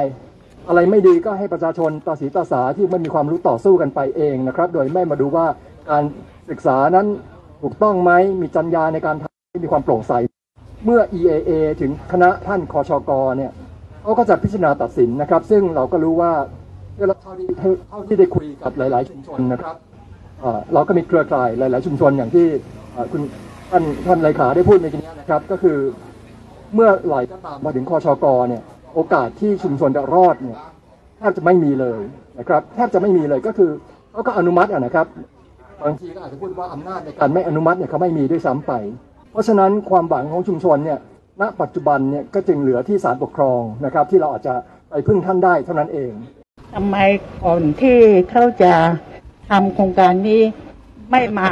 [0.68, 5.47] อะไรไม่ดีก็ให้ประชาชนตาสีตาสาที่ไม่มีความรู้ต่อสู้กันไปเองนะครับ โดยไม่มาดูว่า
[5.90, 6.04] การ
[6.50, 7.06] ศึกษานั้น
[7.62, 8.10] ถูกต้องไหม
[8.40, 10.12] มีจรรยาในการทำให้มีความโปร่งใส
[10.84, 11.50] เมื่อ EAA
[11.80, 13.52] ถึงคณะท่านคอชกเนี่ย
[14.02, 16.32] เขาก็จะพิจารณาตัดสินนะครับ ซึ่งเราก็รู้ว่า
[17.22, 17.46] เท่าที่
[17.88, 19.76] เท่าที่ได้คุยกับหลาย ๆ ชุมชนนะครับ
[20.74, 22.46] เราก็มีเครือข่ายหลาย ๆ ชุมชนอย่างที่
[23.12, 23.22] คุณ
[23.70, 25.78] ท่านท่านเลขาได้พูดในทีนี้นะครับ ก็คือ
[26.74, 28.62] เมื่อไหลก็ตามมาถึงคอชกเนี่ย
[28.94, 30.58] โอกาสที่ชุมชนจะรอดเนี่ย
[31.18, 32.00] แทบจะไม่มีเลย
[32.38, 33.70] นะครับแทบจะไม่มีเลยก็คือ
[34.12, 35.06] เขาก็อนุมัตินะครับ
[35.82, 38.72] บางทีก็อาจจะพูดว่าอำนาจในการไม่อนุมัติเนี่ยเขาไม่มีด้วยซ้ำไป
[39.30, 40.98] เพราะฉะนั้นความหวังของชุมชนเนี่ย
[41.40, 44.54] ณปัจจุบันเนี่ยก็จึงเหลือที่ศาลปกครองนะครับ ที่เราอาจจะ
[44.90, 46.10] ไปพึ่งท่านได้เท่านั้นเอง
[46.74, 46.96] ทำไม
[47.42, 47.98] ก่อนที่
[48.30, 48.72] เขาจะ
[49.50, 50.40] ทำโครงการนี้
[51.10, 51.48] ไม่มา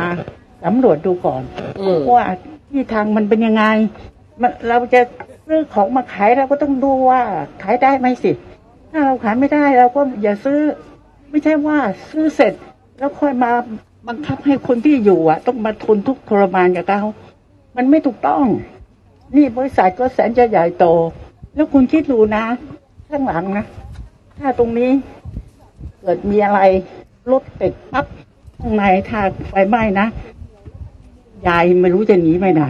[0.65, 1.43] สำรวจดูก่อน
[1.81, 2.27] อืมว่า
[2.71, 3.65] ที่ทางมันเป็นยังไง
[4.41, 5.01] มันเราจะ
[5.47, 7.21] ซื้อของมาขายเราก็ต้องดูว่า
[7.63, 8.33] ขายได้ไหมสิ
[8.91, 10.61] ถ้าเราขายไม่ได้เราก็อย่าซื้อ
[11.31, 11.79] ไม่ใช่ว่า
[12.11, 12.53] ซื้อเสร็จ
[12.99, 13.53] แล้วค่อยมา
[14.09, 17.03] บังคับให้คนที่อยู่อะ ต้องมาทนทุกข์ทรมานกับเขา
[17.77, 18.45] มันไม่ถูกต้อง
[19.37, 20.85] นี่บริษัทก็แสนจะใหญ่โต
[21.55, 22.45] แล้วคุณคิดดูนะ
[23.09, 23.65] ข้างหลังนะ
[24.39, 24.91] ถ้าตรงนี้
[26.01, 26.61] เกิดมีอะไร
[27.31, 28.07] รถติดปั๊บ
[28.61, 30.07] ข้างในถ้าไฟไหม้นะ
[31.47, 32.63] ยายไม่รู้จะหนีไปไหน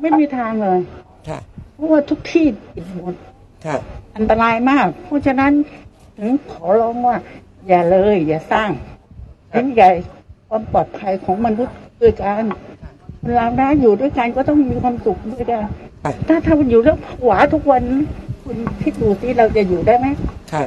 [0.00, 0.80] ไม่มีทางเลย
[1.28, 1.38] ค่ะ
[1.74, 3.14] เพราะว่าทุกที่ปิดหมด
[3.64, 3.76] ค่ะ
[4.16, 5.52] อันตรายมาก เพราะฉะนั้น
[6.18, 7.16] ถึงขอร้องว่า
[7.68, 8.70] อย่าเลย อย่าสร้าง
[9.50, 9.90] เห็นใหญ่
[10.48, 12.42] ความปลอดภัยของมนุษย์ด้วยกัน
[13.36, 15.62] เรานะอยู่ด้วยกันก็ต้องมีความสุขด้วยกัน
[16.04, 17.82] ค่ะถ้าถ้ามันอยู่แล้วหวาทุกวัน
[18.44, 20.06] คุณคิดดูสิเราจะอยู่ได้ไหม
[20.52, 20.62] ค่ะ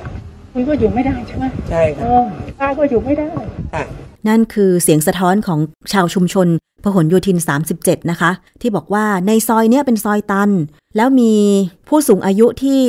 [0.54, 2.24] คุณก็อยู่ไม่ได้ใช่ไหมใช่เอค่ะอ
[2.60, 3.30] ป้าก็อยู่ไม่ได้
[3.74, 3.84] ค่ะ
[4.28, 5.60] นั่นคือเสียงสะท้อนของ
[5.94, 6.48] ชาวชุมชน
[6.84, 7.38] พหลโยธิน
[7.76, 10.50] 37 นะคะ ที่บอกว่าในซอยเนี้ยเป็นซอยตัน
[10.98, 11.34] แล้วมี
[11.88, 12.82] ผู้สูงอายุที่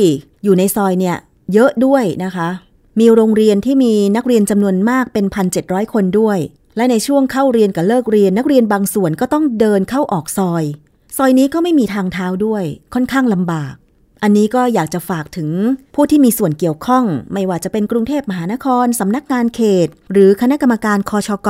[0.45, 1.17] อยู่ในซอยเนี่ย
[1.53, 2.49] เยอะด้วยนะคะ
[3.01, 5.25] มีโรงเรียนที่มีนักเรียนจำนวนมากเป็น
[5.59, 6.39] 1,700 คนด้วย
[6.77, 10.65] และในช่วงเข้าเรียนกับเลิกเรียนนักเรียนบางส่วนก็ต้องเดินเข้าออกซอย
[11.17, 13.75] ซอยนี้ก็ไม่มีทางเท้าด้วยค่อนข้างลำบาก
[14.23, 15.51] อันนี้ก็อยากจะฝากถึง
[15.95, 21.49] ผู้ที่มีส่วนเกี่ยวข้อง ไม่ว่าจะเป็นกรุงเทพมหานครสำนักงานเขต หรือคณะกรรมการคอชก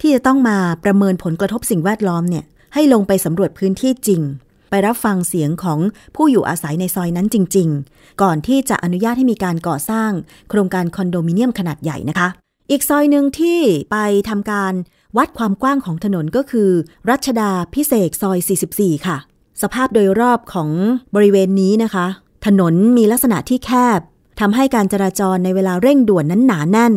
[0.00, 4.22] ที่จะต้องมาประเมินผลกระทบสิ่งแวดล้อมเนี่ยให้ลงไปสำรวจพื้นที่จริง
[4.70, 5.78] ไปรับฟังเสียงของ
[6.16, 10.10] ผู้อยู่อาศัยในซอยนั้นจริง ๆ ก่อนที่จะอนุญาตให้มีการก่อสร้าง
[10.50, 12.28] โครงการคอนโดมิเนียมขนาดใหญ่นะคะ
[12.70, 13.96] อีกซอยหนึ่งที่ไป
[14.28, 14.72] ทำการ
[15.16, 16.70] วัดความกว้างของถนนก็คือ
[17.10, 18.38] รัชดาพิเศษซอย
[18.72, 19.16] 44 ค่ะ
[19.62, 20.70] สภาพโดยรอบของ
[21.14, 22.06] บริเวณนี้นะคะ
[22.46, 24.00] ถนนมีลักษณะที่แคบ
[24.40, 26.94] ทำให้การจราจรในเวลาเร่งด่วนนั้นหนาแน่น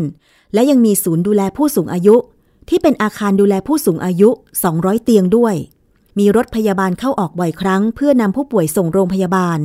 [0.54, 2.16] และยังมีศูนย์ดูแลผู้สูงอายุ
[2.70, 4.30] ที่เป็นอาคารดูแลผู้สูงอายุ
[4.68, 5.56] 200 เตียงด้วย
[6.20, 9.60] มีรถพยาบาลเข้าออกบ่อยครั้ง เพื่อนำผู้ป่วยส่งโรงพยาบาล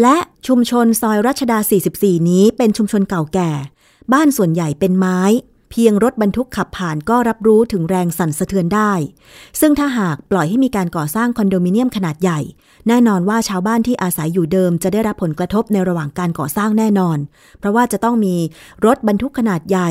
[0.00, 1.58] และชุมชนซอยรัชดา
[1.92, 3.50] 44 นี้เป็นชุมชนเก่าแก่
[4.12, 5.20] บ้านส่วนใหญ่เป็นไม้
[5.70, 8.92] เพียงรถบรรทุกขับผ่านก็รับรู้ถึงแรงสั่นสะเทือนได้
[9.60, 12.40] ซึ่งถ้าหากปล่อยให้มีการก่อสร้างคอนโดมิเนียมขนาดใหญ่
[12.88, 17.18] แน่นอนว่าชาวบ้านที่อาศัยอยู่เดิมจะได้รับผลกระทบในระหว่างการก่อสร้างแน่นอน
[17.58, 18.36] เพราะว่าจะต้องมี
[18.86, 19.90] รถบรรทุกขนาดใหญ่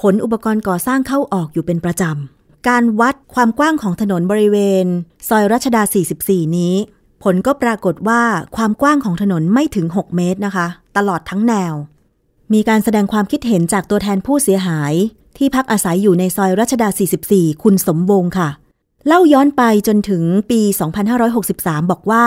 [0.00, 4.86] ขนอุปกรณ์ก่อสร้างเข้าออกอยู่เป็นประจำ การวัดความกว้างของถนนบริเวณ
[5.28, 5.82] ซอยรัชดา
[6.20, 6.74] 44 นี้
[7.22, 8.22] ผลก็ปรากฏว่า
[8.56, 10.66] ความกว้างของถนนไม่ถึง 6 เมตรนะคะ
[10.96, 11.74] ตลอดทั้งแนว
[12.54, 14.92] มีการแสดงความคิดเห็นจากตัวแทนผู้เสียหาย
[15.38, 16.88] ที่พักอาศัยอยู่ในซอยรัชดา
[17.26, 18.48] 44 คุณสมวงค่ะ
[19.06, 20.60] เล่าย้อนไปจนถึงปี
[21.26, 22.24] 2563 บอกว่า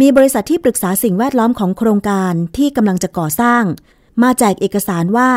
[0.00, 3.62] มีบริษัทที่ปรึกษาสิ่งแวดล้อมของโครงการที่กำลังจะก่อสร้าง
[4.22, 5.30] มาแจกเอกสารว่า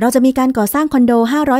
[0.00, 1.12] เราจะมีการก่อสร้างคอนโด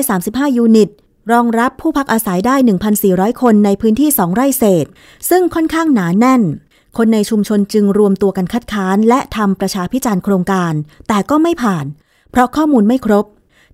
[0.04, 0.90] 535 ยูนิต
[1.32, 2.56] รองรับผู้พักอาศัยได้
[2.98, 4.86] 1,400 คนในพื้นที่ 2 ไร่เศษ
[5.30, 6.42] ซึ่งค่อนข้างหนาแน่น
[6.96, 10.72] คนในชุมชนจึงรวมตัวกันคัดค้าน และทำประชาพิจารณ์โครงการ
[11.08, 11.84] แต่ก็ไม่ผ่าน
[12.38, 13.24] ราะข้อมูลไม่ครบ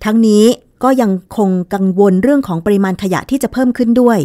[0.04, 0.44] ทั้งนี้
[0.84, 4.18] ก็ยังคงกังวลเรื่องของปริมาณขยะที่จะเพิ่มขึ้นด้วย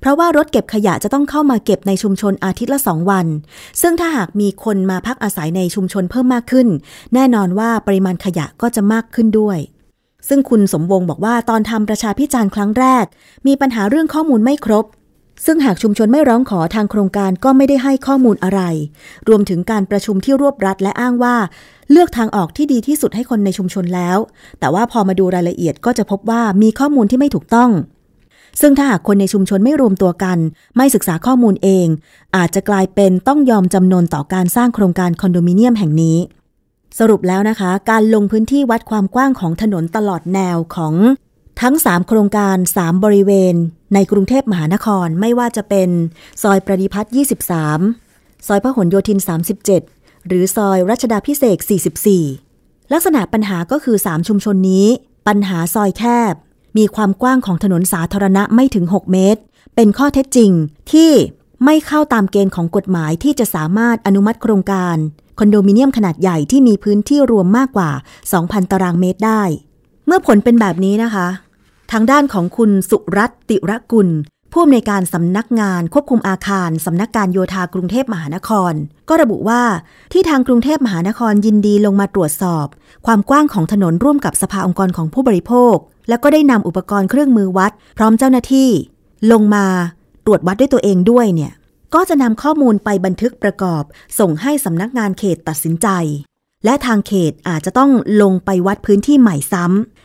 [0.00, 3.26] เพราะว่ารถเก็บขยะจะต้องเข้ามาเก็บในชุมชนอาทิตย์ละสองวัน
[3.80, 6.68] ซึ่งถ้าหากมีคนมาพักอาศัยในชุมชนเพิ่มมากขึ้น
[7.14, 9.58] แน่นอนว่าปริมาณขยะก็จะมากขึ้นด้วย
[10.28, 13.04] ซึ่งคุณสมวงบอกว่าตอนทำประชาพิจารณ์ครั้งแรก
[13.46, 14.84] มีปัญหาเรื่องข้อมูลไม่ครบ
[15.46, 18.60] ซึ่งหากชุมชนไม่ร้องขอทางโครงการก็ไม่ได้ให้ข้อมูลอะไร
[19.28, 21.36] รวมถึงการประชุมที่รวบรัดและอ้างว่า
[21.90, 24.18] เลือกทางออกที่ดีที่สุดให้คนในชุมชนแล้ว
[24.60, 27.70] แต่ว่าพอมาดูรายละเอียดก็จะพบว่ามีข้อมูลที่ไม่ถูกต้อง
[28.60, 30.38] ซึ่งถ้าหากคนในชุมชนไม่รวมตัวกัน
[30.76, 31.86] ไม่ศึกษาข้อมูลเอง
[32.36, 36.18] อาจจะกลายเป็นต้องยอมจำนนต่อการสร้างโครงการคอนโดมิเนียมแห่งนี้
[36.98, 40.94] สรุปแล้วนะคะ การลงพื้นที่วัดความกว้างของถนนตลอดแนวของ
[41.62, 43.54] ทั้ง 3 โครงการ 3 บริเวณ
[43.94, 45.88] ในกรุงเทพมหานครไม่ว่าจะเป็น
[46.42, 47.12] ซอยประดิพัฒน์
[47.78, 49.18] 23 ซอยพหลโยธิน
[49.64, 51.58] 37 หรือซอยรัชดาพิเศษ
[52.24, 54.86] 44 ลักษณะปัญหาก็คือ 3 ชุมชนนี้
[55.26, 56.02] ปัญหาซอยแค
[56.32, 56.34] บ
[56.78, 59.40] มีความกว้างของถนนสาธารณะไม่ถึง 6 เมตร
[59.74, 60.50] เป็นข้อเท็จจริง
[60.92, 61.12] ที่
[61.64, 64.96] ไม่เข้าตามเกณฑ์ของกฎหมายที่จะสามารถอนุมัติโครงการ
[65.38, 67.90] คอนโดมิเนียมขนาดใหญ่ที่มีพื้นที่รวมมากกว่า
[68.30, 69.42] 2,000 ตารางเมตรได้
[70.06, 71.28] เมื่อผลเป็นแบบนี้นะคะ
[71.92, 74.08] ทางด้านของคุณสุรัตน์ติระกุล
[74.52, 78.72] ผู้อำนวยการสำนักงานควบคุมอาคารสำนักการโยธากรุงเทพมหานคร
[79.08, 79.62] ก็ระบุว่า
[80.12, 82.66] ที่ทางกรุงเทพมหานครยินดีลงมาตรวจสอบ
[83.06, 85.76] ความกว้างของถนนร่วมกับสภาองค์กรของผู้บริโภค
[86.08, 88.70] แล้วก็ได้นำอุปกรณ์เครื่องมือวัด พร้อมเจ้าหน้าที่
[89.32, 89.66] ลงมา
[90.24, 91.52] ตรวจวัดด้วยตัวเองด้วยเนี่ย
[91.94, 93.82] ก็จะนำข้อมูลไปบันทึกประกอบ
[94.18, 95.88] ส่งให้สำนักงานเขตตัดสินใจ
[96.64, 97.90] และทางเขตอาจจะต้อง
[98.22, 99.99] ลงไปวัดพื้นที่ใหม่ซ้ำ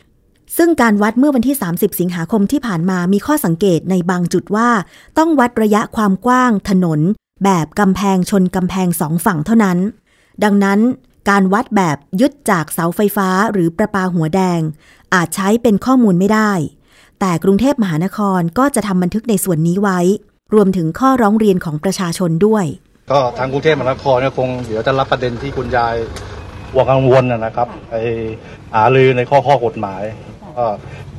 [0.56, 4.68] ซึ่งการวัดเมื่อวันที่ 30 สิงหาคมที่ผ่านมามีข้อสังเกตในบางจุดว่า
[5.18, 7.00] ต้องวัดระยะความกว้างถนน
[7.44, 9.78] แบบกำแพงชนกำแพงสองฝั่งเท่านั้น
[10.44, 10.80] ดังนั้น
[11.30, 14.60] การวัดแบบยึดจากเสาไฟฟ้าหรือประปาหัวแดง
[15.14, 16.52] อาจใช้เป็นข้อมูลไม่ได้
[17.20, 20.00] แต่กรุงเทพมหานครก็จะทำบันทึกในส่วนนี้ไว้
[20.54, 22.64] รวมถึงข้อร้องเรียนของประชาชนด้วย
[23.10, 25.94] ก็ทางกรุงเทพมหานครก็คงเดี๋ยวจะรับประเด็นที่คุณยาย
[26.72, 27.94] ห่วงกังวลนะครับไป
[28.74, 30.02] หารือในข้อข้อกฎหมาย
[30.56, 30.64] ก็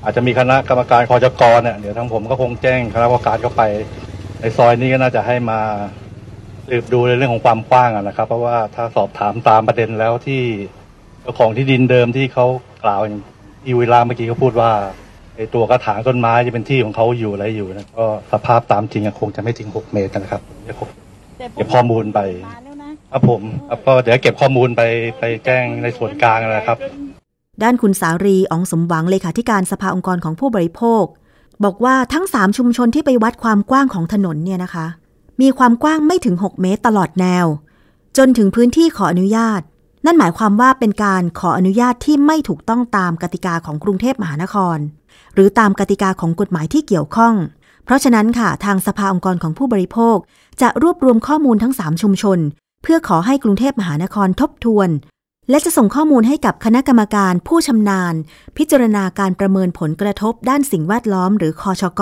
[0.04, 3.64] อาจจะมีคณะกรรมการคอจกรเนี่ยเดี๋ยวทางผมก็คงแจ้งคณะกรรมการเข้าไป
[4.40, 5.60] ในซอยนี้ก็น่าจะให้มา
[6.68, 10.42] สืบดูในเรื่องของความกว้างอะนะครับ เพราะว่าถ้าสอบถามตามประเด็นแล้วที่
[11.22, 12.46] เจ้าของที่ดินเดิมที่เขา
[12.84, 13.22] กล่าวอย่าง
[13.66, 14.72] อีวิลาเมื่อกี้เขาพูดว่า
[15.36, 20.78] ไอตัวกระถางต้นไม้จะเป็นที่ของเขาอยู่อะไรอยู่นะก็สภาพตามจริงคงจะไม่ถึง6เมตรนะครับเดี๋ยว
[21.56, 23.42] เก็บข้อมูลไปมาแล้วนะครับผม
[23.86, 24.82] ก็เดี๋ยวเก็บข้อมูลไป
[25.20, 26.78] ไปแจ้งในส่วนกลางนะครับ
[27.64, 31.04] ด้านคุณสารีอองสมหวังเลขาธิการสภาองค์กรของผู้บริโภค
[31.64, 34.86] บอกว่าทั้ง 3 ชุมชนที่ไปวัดความกว้างของถนนเนี่ยนะคะ
[35.42, 37.46] มีความกว้างไม่ถึง 6 เมตรตลอดแนว
[38.18, 39.62] จนถึงพื้นที่ขออนุญาต
[40.06, 44.78] นั่นหมายความว่าเป็นการขออนุญาตที่ไม่ถูกต้องตามกติกาของกรุงเทพมหานคร
[45.34, 47.34] หรือตามกติกาของกฎหมายที่เกี่ยวข้อง
[47.86, 50.18] เพราะฉะนั้นค่ะทางสภาองค์กรของผู้บริโภค
[50.62, 52.40] จะรวบรวมข้อมูลทั้ง 3 ชุมชน
[52.84, 54.90] เพื่อขอให้กรุงเทพมหานครทบทวน
[55.50, 58.14] และจะส่งข้อมูลให้กับคณะกรรมการผู้ชำนาญ
[58.58, 62.02] พิจารณาการประเมินผลกระทบด้านสิ่งแวดล้อมหรือคอชก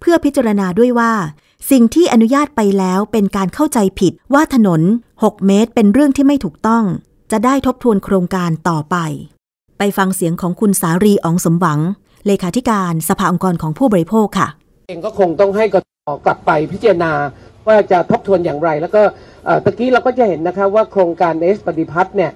[0.00, 1.12] เพื่อพิจารณาด้วยว่า
[1.70, 4.80] สิ่งที่อนุญาตไปแล้วเป็นการเข้าใจผิดว่าถนน
[5.14, 6.84] 6 เมตรเป็นเรื่องที่ไม่ถูกต้อง
[7.32, 8.96] จะได้ทบทวนโครงการต่อไป
[9.78, 11.80] ไปฟังเสียงของคุณสารีอองสมหวัง
[12.26, 14.48] เลขาธิการสภาองค์กรของผู้บริโภคค่ะ
[14.88, 17.12] เองก็คงต้องให้กตกลับไปพิจารณา
[17.66, 19.02] ว่าจะทบทวนอย่างไร แล้วก็
[19.44, 22.30] เอ่อตะกี้เราก็จะเห็นนะคะว่าโครงการเอสปฏิพัฒน์เนี่ย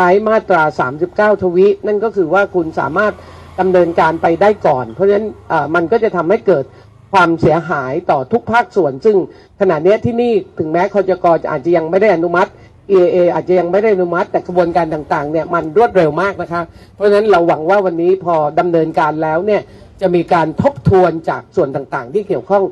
[0.00, 0.62] ใช้มาตรา
[1.00, 3.12] 39 ทวิ นั่นก็คือว่าคุณสามารถ
[3.60, 6.64] ดำเนินการไปได้ก่อน เพราะฉะนั้นอ่อมันก็จะทำให้เกิด
[7.12, 9.16] ความเสียหายต่อทุกภาคส่วน ซึ่ง
[9.60, 12.50] ขณะนี้ที่นี่ถึงแม้คอจกจะอาจจะยังไม่ได้อนุมัติ
[12.90, 16.62] EAA อาจจะยังไม่ได้อนุมัติแต่กระบวนการต่างๆเนี่ยมันรวดเร็วมากนะคะ
[16.94, 19.62] เพราะฉะนั้นเราหวังว่าวันนี้พอดำเนินการแล้วเนี่ย
[20.00, 22.64] จะมีการทบทวนจากส่วนต่างๆ ที่เกี่ยวข้อง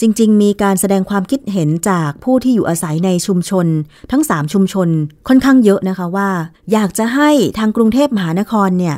[0.00, 3.66] จริง ๆ มีการแสดงความคิดเห็นจากผู้ที่อยู่อาศัยในชุมชน
[4.10, 4.88] ทั้ง 3 ชุมชน
[5.28, 6.30] ค่อนข้างเยอะนะคะว่า
[6.72, 8.96] อยากจะให้ทางกรุงเทพมหานครเนี่ย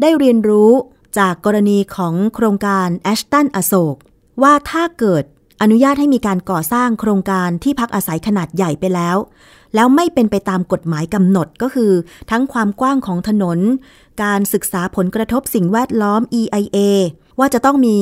[0.00, 0.70] ได้เรียนรู้
[1.18, 3.96] จากกรณีของโครงการแอชตันอโศก
[4.42, 5.24] ว่าถ้าเกิด
[5.62, 9.16] อนุญาตให้มีการก่อสร้างโครงการที่พักอาศัยขนาดใหญ่ไปแล้ว
[9.74, 11.92] แล้วไม่เป็นไปตามกฎหมายกำหนดก็คือ
[12.30, 13.58] ทั้งความกว้างของถนน
[14.22, 16.78] การศึกษาผลกระทบสิ่งแวดล้อม EIA
[17.38, 17.98] ว่าจะต้องมี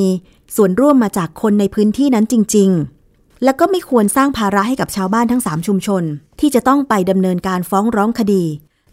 [0.55, 2.69] ส่วนร่วมมาจากคนในพื้นที่นั้นจริง
[3.07, 6.03] ๆ แล้วก็ไม่ควรสร้างภาระให้กับชาวบ้านทั้ง 3 ชุมชน
[6.39, 8.43] ที่จะต้องไปดำเนินการฟ้องร้องคดี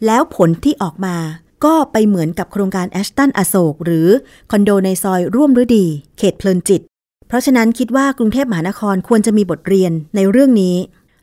[0.06, 1.16] แล้วผลที่ออกมา
[1.64, 4.08] ก็ไปเหมือนกับโครงการแอชตันอโศกหรือ
[4.50, 5.86] คอนโดในซอยร่วมฤดี
[6.18, 6.82] เขตเพลินจิต
[7.28, 10.76] เพราะฉะนั้นคิดว่ากรุงเทพมหานครควรจะมีบทเรียนในเรื่องนี้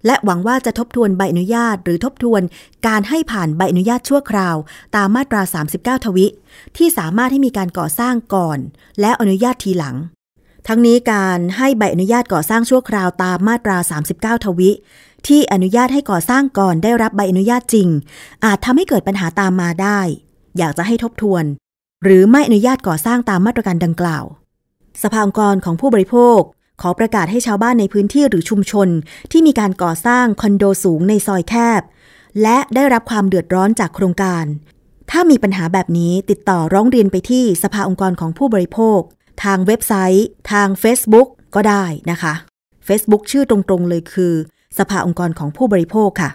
[0.06, 2.42] และหวังว่าจะทบทวนใบอนุญาต หรือทบทวน
[2.88, 4.56] การให้ผ่านใบอนุญาตชั่วคราว
[4.96, 5.42] ตามมาตรา
[5.74, 6.26] 39 ทวิ
[6.78, 8.60] ที่สามารถให้มีการก่อสร้างก่อน
[9.00, 9.96] และอนุญาตทีหลัง
[10.70, 13.78] ทั้งนี้การให้ใบอนุญาตก่อสร้างชั่วคราวตามมาตรา
[14.12, 14.72] 39 ทวิ
[15.28, 17.88] ที่อนุญาตให้ก่อสร้างก่อนได้รับใบอนุญาตจริง
[18.46, 20.00] อาจทำให้เกิดปัญหาตามมาได้
[20.58, 21.44] อยากจะให้ทบทวน
[22.04, 24.26] หรือไม่อนุญาตก่อสร้างตามมาตรการดังกล่าว
[25.04, 26.40] สภาองค์กรของผู้บริโภค
[26.82, 28.88] ขอประกาศให้ชาวบ้านในพื้นที่หรือชุมชน
[29.32, 31.82] ที่มีการก่อสร้างคอนโดสูงในซอยแคบ
[32.42, 34.46] และได้รับความเดือดร้อนจากโครงการ
[35.12, 39.02] ถ้ามีปัญหาแบบนี้ติดต่อร้องเรียนไปที่สภาองค์กรของผู้บริโภค
[39.44, 42.34] ทางเว็บไซต์ ทาง Facebook ก็ได้นะคะ
[42.88, 44.34] Facebook ชื่อตรงๆเลยคือ
[44.78, 46.32] สภาองค์กรของผู้บริโภคค่ะ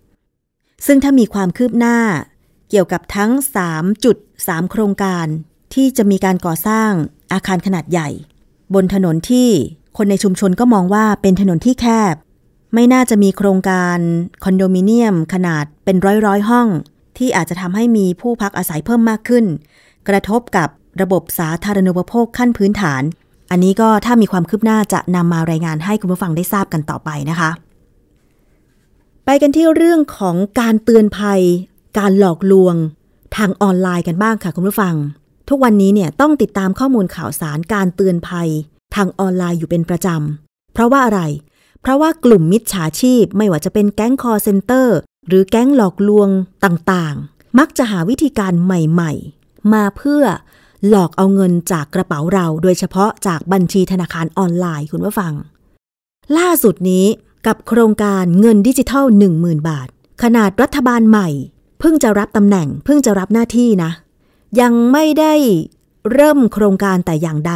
[0.87, 1.99] ซึ่งถ้ามีความคืบหน้า
[2.71, 3.31] เกี่ยวกับทั้ง
[3.69, 5.27] 3 จุด 3 โครงการ
[5.75, 6.91] ที่จะมีการก่อสร้าง
[7.33, 8.09] อาคารขนาดใหญ่
[8.75, 9.49] บนถนนที่
[9.97, 12.15] คนในชุมชนก็มองว่าเป็นถนนที่แคบ
[12.75, 13.99] ไม่น่าจะมีโครงการ
[14.45, 16.69] คอนโดมิเนียมขนาดเป็นร้อยร้อยๆห้อง
[17.19, 19.45] ที่อาจจะทำให้มีผู้พักอาศัยเพิ่มมากขึ้น
[20.09, 20.69] กระทบกับ
[21.01, 23.03] ระบบสาธารณูปโภคขั้นพื้นฐาน
[23.51, 27.51] อันนี้ก็ถ้ามีความคืบหน้าจะนำมารายงานให้คุณผู้ฟังได้ทราบกันต่อไปนะคะ
[29.25, 31.41] ไปกันที่เรื่องของการเตือนภัย
[31.99, 32.75] การหลอกลวง
[33.37, 34.95] ทางออนไลน์กันบ้างค่ะคุณผู้ฟัง
[35.49, 38.49] ทุกวันนี้เนี่ยต้องติดตามข้อมูลข่าวสารการเตือนภัย
[38.95, 41.21] ทางออนไลน์อยู่เป็นประจำเพราะว่าอะไร
[41.81, 46.29] เพราะว่ากลุ่มมิจฉาชีพ ไม่ว่าจะเป็นแก๊งคอลเซ็นเตอร์หรือแก๊งหลอกลวง
[46.65, 50.25] ต่างๆ มักจะหาวิธีการใหม่ ๆ มาเพื่อ
[50.89, 55.33] หลอกเอาเงินจากกระเป๋าเรา โดยเฉพาะจากบัญชีธนาคารออนไลน์คุณผู้ฟัง
[56.39, 57.07] ล่าสุดนี้
[57.47, 59.05] กับโครงการเงินดิจิทัล
[59.37, 59.89] 10,000 บาท
[60.23, 61.29] ขนาดรัฐบาลใหม่
[61.79, 63.91] เพิ่งจะรับตำแหน่ง เพิ่งจะรับหน้าที่นะ
[64.61, 65.35] ยังไม่ได้
[66.13, 67.55] เริ่มโครงการแต่อย่างใด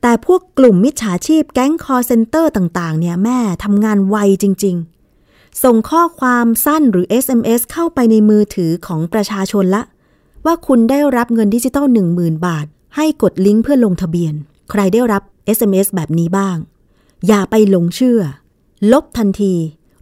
[0.00, 4.76] แต่พวกกลุ่มมิจฉาชีพแก๊งคอลเซ็นเตอร์ต่างๆ เนี่ยแหมทำงานไวจริง
[5.18, 9.82] ๆ ส่งข้อความสั้นหรือ SMS เข้าไปในมือถือของประชาชนละ
[10.46, 14.34] ว่าคุณได้รับเงินดิจิตอล10,000 บาท ให้กดลิงก์เพื่อลงทะเบียน
[14.70, 15.22] ใครได้รับ
[15.56, 16.56] SMS แบบนี้บ้าง
[17.26, 18.20] อย่าไปหลงเชื่อ
[18.92, 19.54] ลบทันที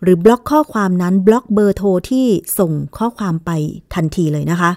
[0.03, 2.27] หรือบล็อกข้อความนั้นบล็อกเบอร์โทรที่
[2.59, 3.51] ส่งข้อความไป
[3.95, 4.71] ทันทีเลยนะคะ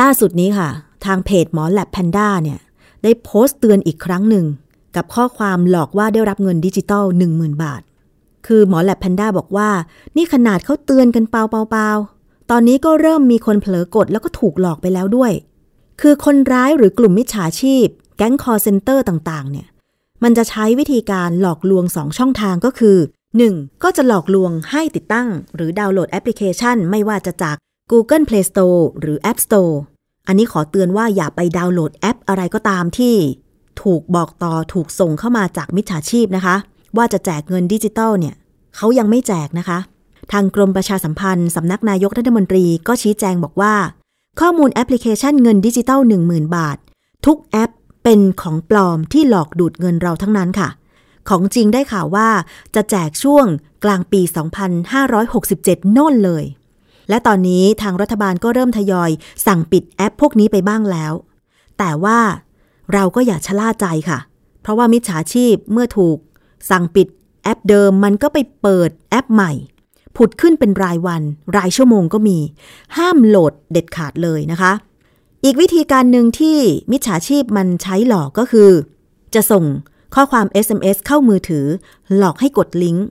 [0.00, 0.68] ล่าสุดนี้ค่ะ
[1.04, 2.58] ทางเพจหมอแลบแพนด้าเนี่ย
[3.02, 4.46] ได้โพสต์เตือนอีกครั้งหนึ่ง
[4.96, 7.82] กับข้อความหลอกว่าได้รับเงินดิจิตอล10,000 บาท
[8.46, 9.70] คือหมอแลบแพนด้าบอกว่า
[10.16, 12.11] นี่ขนาดเขาเตือนกันเปล่าๆ
[12.54, 15.32] ตอนนี้ก็เริ่มมีคนเผลอกดแล้วก็ถูกหลอกไปแล้วด้วย
[16.00, 17.86] คือคนร้ายหรือกลุ่มมิจฉาชีพ
[18.16, 19.66] แก๊งคอลเซ็นเตอร์ต่างๆ เนี่ย
[20.22, 22.96] มันจะใช้วิธีการหลอกลวง 2 ช่องทางก็คือ
[23.40, 23.82] 1.
[23.82, 27.56] ก็จะหลอกลวงให้ติดตั้ง หรือดาวน์โหลดแอปพลิเคชัน ไม่ว่าจะจาก
[27.90, 29.74] Google Play Store หรือ App Store
[30.26, 33.14] อันนี้ขอเตือนว่าอย่าไปดาวน์โหลดแอปอะไรก็ตามที่
[33.82, 36.56] ถูกบอกต่อถูกส่งเข้ามาจากมิจฉาชีพนะคะ
[36.96, 38.34] ว่าจะแจกเงินดิจิตอลเนี่ย
[38.76, 39.78] เขายังไม่แจกนะคะ
[40.32, 43.74] ทางกรมประชาสัมพันธ์สำนักนายกรัฐมนตรีก็ชี้แจงบอกว่า
[44.40, 46.76] ข้อมูลแอปพลิเคชันเงินดิจิตอล10,000 บาท
[47.26, 47.70] ทุกแอป
[48.04, 50.68] เป็นของปลอมที่หลอกดูดเงินเราทั้งนั้นค่ะ
[51.28, 52.28] ของจริงได้ข่าวว่า
[52.74, 53.46] จะแจกช่วง
[53.84, 54.20] กลางปี
[55.06, 56.44] 2567 โน่นเลย
[57.08, 59.10] และตอนนี้ทางรัฐบาลก็เริ่มทยอย
[59.46, 61.12] สั่งปิดแอปพวกนี้ไปบ้างแล้ว
[61.78, 62.18] แต่ว่า
[62.92, 64.18] เราก็อย่าชะล่าใจค่ะ
[64.62, 66.18] เพราะว่ามิจฉาชีพเมื่อถูก
[66.70, 67.08] สั่งปิด
[67.42, 69.52] แอปเดิมมันก็ไปเปิดแอปใหม่
[70.16, 71.22] ผุดขึ้นเป็นรายวัน
[71.56, 72.38] รายชั่วโมงก็มี
[72.96, 74.72] ห้ามโหลดเด็ดขาดเลยนะคะ
[75.44, 76.58] อีกวิธีการหนึ่งที่
[76.92, 78.70] มิจฉาชีพมันใช้หลอกก็คือ
[79.34, 79.64] จะส่ง
[80.14, 81.66] ข้อความ SMS เข้ามือถือ
[82.16, 83.06] หลอกให้กดลิงก์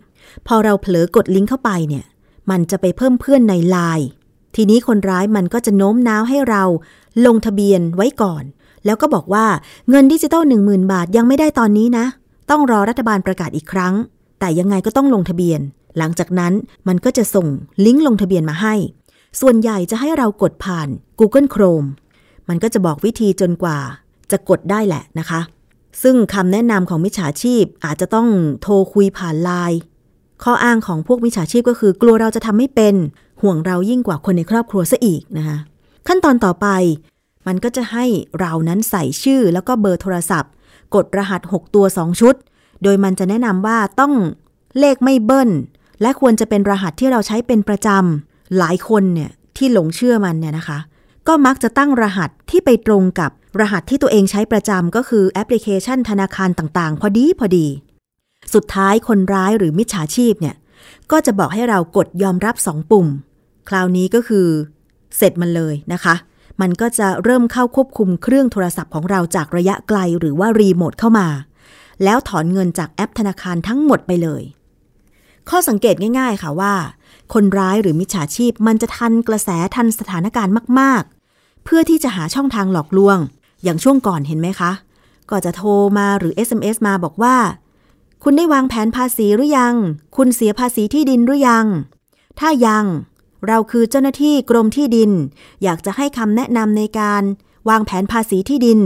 [0.47, 2.05] พอเราเผลอกดลิงก์เข้าไปเนี่ย
[2.49, 4.07] มันจะไปเพิ่มเพื่อนในไลน์
[4.55, 6.63] ทีนี้คนร้ายมันก็จะโน้มน้าวให้เรา
[7.25, 8.43] ลงทะเบียนไว้ก่อน
[8.85, 9.45] แล้วก็บอกว่า
[9.89, 12.05] เงินดิจิตอล10,000 บาทยังไม่ได้ตอนนี้นะ
[12.49, 13.93] ต้องรอรัฐบาลประกาศอีกครั้ง
[14.39, 15.59] แต่ยังไงก็ต้องลงทะเบียน
[15.97, 16.53] หลังจากนั้น
[16.87, 17.47] มันก็จะส่ง
[17.85, 18.75] ลิงก์ลงทะเบียนมาให้
[19.41, 20.87] ส่วนใหญ่จะให้เรากดผ่าน
[21.19, 21.87] Google Chrome
[22.49, 23.77] มันก็จะบอกวิธีจนกว่า
[24.31, 25.41] จะกดได้แหละนะคะ
[26.03, 28.27] ซึ่งคำแนะนำของมิจฉาชีพอาจจะต้อง
[28.61, 29.79] โทรคุยผ่านไลน์
[30.43, 32.95] ข้ออ้างของพวกมิจฉาชีพก็คือกลัวเราจะทำไม่เป็น
[33.41, 35.57] ห่วงเรายิ่งกว่าคนในครอบครัวซะอีกนะคะ
[36.07, 36.67] ขั้นตอนต่อไป
[37.47, 38.05] มันก็จะให้
[38.39, 40.51] เรานั้นใส่ชื่อแล้วก็เบอร์โทรศัพท์
[40.95, 42.35] กดรหัส 6 ตัว 2 ชุด
[42.83, 44.13] โดยมันจะแนะนำว่าต้อง
[44.79, 45.49] เลขไม่เบิ้ล
[46.01, 50.79] และควรจะเป็นรหัสที่เราใช้เป็นประจำ หลายคนเนี่ยที่หลงเชื่อมันเนี่ยนะคะ
[51.27, 57.67] ก็มักจะตั้งรหัสที่ไปตรงกับรหัสที่ตัวเองใช้ประจำก็คือแอปพลิเคชันธนาคารต่างๆ พอดีพอดี
[58.53, 60.55] สุดท้ายคนร้ายหรือมิจฉาชีพเนี่ย
[61.11, 63.07] ก็จะบอกให้เรากดยอมรับสองปุ่ม
[63.69, 64.47] คราวนี้ก็คือ
[65.17, 66.15] เสร็จมันเลยนะคะ
[66.61, 71.27] มันก็จะเริ่มเข้าควบคุมเครื่องโทรศัพท์ของเราจากระยะไกลหรือว่ารีโมทเข้ามา
[72.03, 74.43] แล้วถอนเงินจากแอปธนาคารทั้งหมดไปเลย
[75.49, 76.73] ข้อสังเกตง่ายๆ ค่ะว่า
[77.33, 83.17] คนร้ายหรือมิจฉาชีพมันจะทันกระแสทันสถานการณ์มาก ๆ เพื่อที่จะหาช่องทางหลอกลวง
[83.63, 84.71] อย่างช่วงก่อนเห็นไหมคะ
[85.29, 87.37] ก็จะโทรมาหรือ SMS มาบอกว่า
[88.23, 89.75] คุณได้วางแผนภาษีหรือยัง
[90.17, 91.65] คุณเสียภาษีที่ดินหรือยัง
[92.39, 92.85] ถ้ายัง
[93.47, 95.11] เราคือเจ้าหน้าที่กรมที่ดิน
[95.63, 97.23] อยากจะให้คำแนะนำในการ
[97.69, 98.79] วางแผนภาษีที่ดิน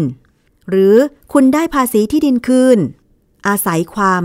[0.70, 0.96] หรือ
[1.34, 2.80] คุณได้ภาษีที่ดินคืน
[3.48, 4.24] อาศัยความ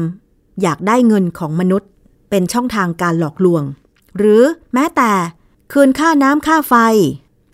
[0.63, 1.90] อยากได้เงินของมนุษย์
[2.31, 3.63] เป็นช่องทางการหลอกลวง
[4.17, 4.43] หรือ
[4.75, 5.13] แม้แต่
[5.73, 6.75] คืนค่าน้ำค่าไฟ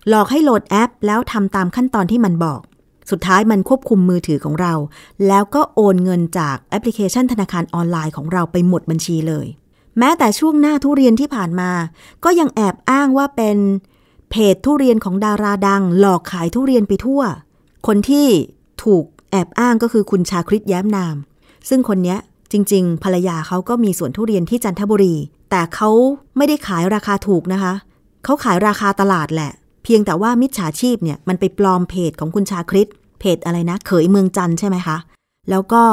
[0.09, 2.61] หลอกให้โหลดแอป แล้วทำตามขั้นตอนที่มันบอก
[3.11, 4.73] สุดท้ายมันควบคุมมือถือของเรา
[5.27, 9.47] แล้วก็โอนเงินจากแอปพลิเคชันธนาคารออนไลน์ของเราไปหมดบัญชีเลย
[9.99, 11.71] แม้แต่ช่วงหน้าทุเรียนที่ผ่านมา
[12.23, 13.57] ก็ยังแอบอ้างว่าเป็น
[14.29, 17.21] เพจทุเรียนของดาราดัง หลอกขายทุเรียนไปทั่ว
[17.87, 18.27] คนที่
[18.83, 21.15] ถูกแอบอ้างก็คือคุณชาคริตแย้มนาม
[21.69, 22.19] ซึ่งคนเนี้ย
[22.51, 25.15] จริง ๆ ภรรยาเขาก็มีสวนทุเรียนที่จันทบุรี
[25.51, 25.89] แต่เขา
[26.37, 27.73] ไม่ได้ขายราคาถูกนะคะ
[28.23, 29.51] เขาขายราคาตลาดแหละ
[29.83, 34.97] เพียงแต่ว่ามิจฉาชีพเนี่ยมันไปปลอมเพจของคุณชาคริตเพจอะไรนะ เขยเมืองจันใช่ไหมคะ
[35.49, 35.83] แล้วก็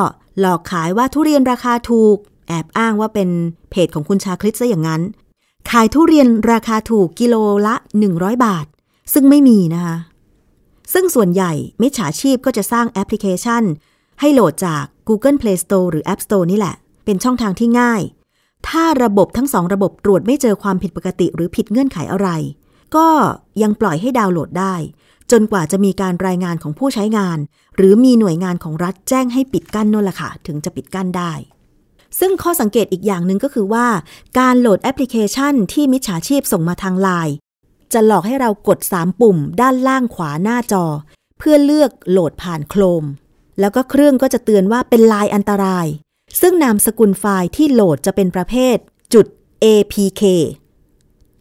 [0.41, 2.17] หลอกขายว่าทุเรียนราคาถูก
[2.49, 3.29] แอบอ้างว่าเป็น
[3.71, 5.03] เพจของคุณชาคริตซะอย่างนั้น
[5.71, 7.35] ขายทุเรียนราคาถูกกิโล
[7.67, 7.75] ละ
[8.11, 8.67] 100 บาท
[9.13, 9.97] ซึ่งไม่มีนะคะ
[10.93, 13.63] ซึ่งส่วนใหญ่มิจฉาชีพก็จะสร้างแอปพลิเคชัน
[14.21, 18.03] ให้โหลดจาก Google Play Store หรือ App Store นี่แหละ เป็นช่องทางที่ง่าย
[18.69, 22.29] ถ้าระบบทั้งสองระบบตรวจไม่เจอความผิดปกติหรือผิดเงื่อนไขอะไร
[22.97, 23.07] ก็
[23.63, 24.75] ยังปล่อยให้ดาวน์โหลดได้
[25.31, 27.39] จนกว่าจะมีการรายงานของผู้ใช้งาน
[27.77, 31.33] หรือมีหน่วยงานของรัฐแจ้งให้ปิดกั้นนั่นแหละค่ะ ถึงจะปิดกั้นได้
[32.19, 33.87] ซึ่งข้อสังเกตอีกอย่างหนึ่งก็คือว่า
[34.39, 37.35] การโหลดแอปพลิเคชันที่มิจฉาชีพส่งมาทางไลน์
[37.93, 40.85] จะหลอกให้เรากด 3 ปุ่มด้านล่างขวาหน้าจอ
[41.39, 43.05] เพื่อเลือกโหลดผ่านโครม
[43.61, 45.87] แล้วก็เครื่องก็จะเตือนว่าเป็นลายอันตราย
[46.41, 48.77] ซึ่งนามสกุลไฟล์ที่โหลดจะเป็นประเภท
[49.15, 49.27] จุด
[49.65, 50.23] APK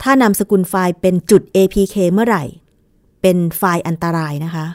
[0.02, 2.44] ถ้านามสกุลไฟล์เป็นจุด APK เมื่อไหร่
[3.22, 4.66] เป็นไฟล์อันตรายนะคะ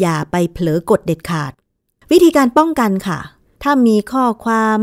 [0.00, 1.52] อย่าไปเผลอกดเด็ดขาด
[2.10, 3.18] วิธีการป้องกันค่ะ
[3.62, 4.78] ถ้ามีข้อความ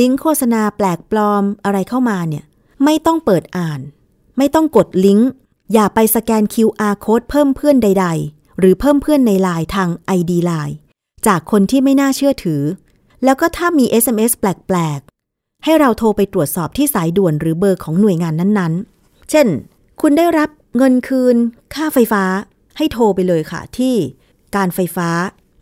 [0.00, 2.44] ลิงก์โฆษณาแปลกปลอมอะไรเข้ามาเนี่ย
[2.84, 3.80] ไม่ต้องเปิดอ่าน
[4.38, 5.28] ไม่ต้องกดลิงก์
[5.72, 10.74] อย่าไปสแกน QR code เพิ่มเพื่อนใด ๆ หรือเพิ่มเพื่อนในไลน์ทาง ID Line
[11.26, 12.62] จากคนที่ไม่น่าเชื่อถือ
[13.24, 15.00] แล้วก็ถ้ามี SMS แปลก
[15.32, 19.46] ๆ ให้เราโทรไปตรวจสอบที่สายด่วนหรือเบอร์ของหน่วยงานนั้นๆ เช่น
[20.00, 21.36] คุณได้รับเงินคืน
[21.74, 22.24] ค่าไฟฟ้า
[22.76, 23.94] ให้โทรไปเลยค่ะที่
[24.56, 25.08] การไฟฟ้า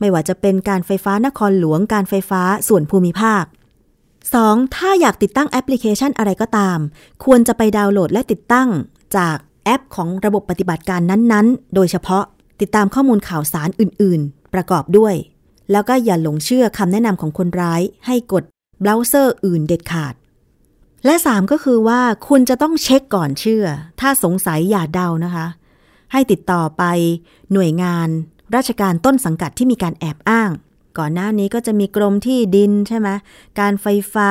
[0.00, 3.44] ไม่ว่าจะเป็นการไฟฟ้านครหลวง การไฟฟ้าส่วนภูมิภาค
[4.10, 4.76] 2.
[4.76, 6.78] ถ้าอยากติดตั้งแอปพลิเคชันอะไรก็ตาม
[7.24, 8.68] ควรจะไปดาวน์โหลดและติดตั้ง
[9.16, 12.24] จากแอปของระบบปฏิบัติการนั้นๆ โดยเฉพาะ
[12.60, 15.14] ติดตามข้อมูลข่าวสารอื่น ๆ ประกอบด้วย
[15.72, 18.44] แล้วก็อย่าหลงเชื่อคำแนะนำของคนร้ายให้กด
[18.80, 20.14] เบราว์เซอร์อื่นเด็ดขาด
[21.04, 23.64] และ 3 ก็คือว่าคุณจะต้องเช็คก่อนเชื่อ
[24.00, 25.46] ถ้าสงสัยอย่าเดานะคะ
[26.12, 26.82] ให้ติดต่อไป
[27.52, 28.08] หน่วยงาน
[28.54, 30.50] ราชการต้นสังกัดที่มีการแอบอ้าง
[30.98, 33.08] ก่อนหน้านี้ก็จะมีกรมที่ดินใช่ไหม
[33.60, 34.30] การไฟฟ้า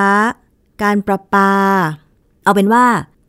[0.84, 1.54] การประปา
[2.44, 2.86] เอาเป็นว่า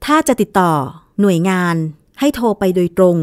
[0.06, 0.72] ถ้าจะติดต่อ
[1.20, 1.74] หน่วยงาน
[2.20, 3.16] ให้โทรไปโดยตรง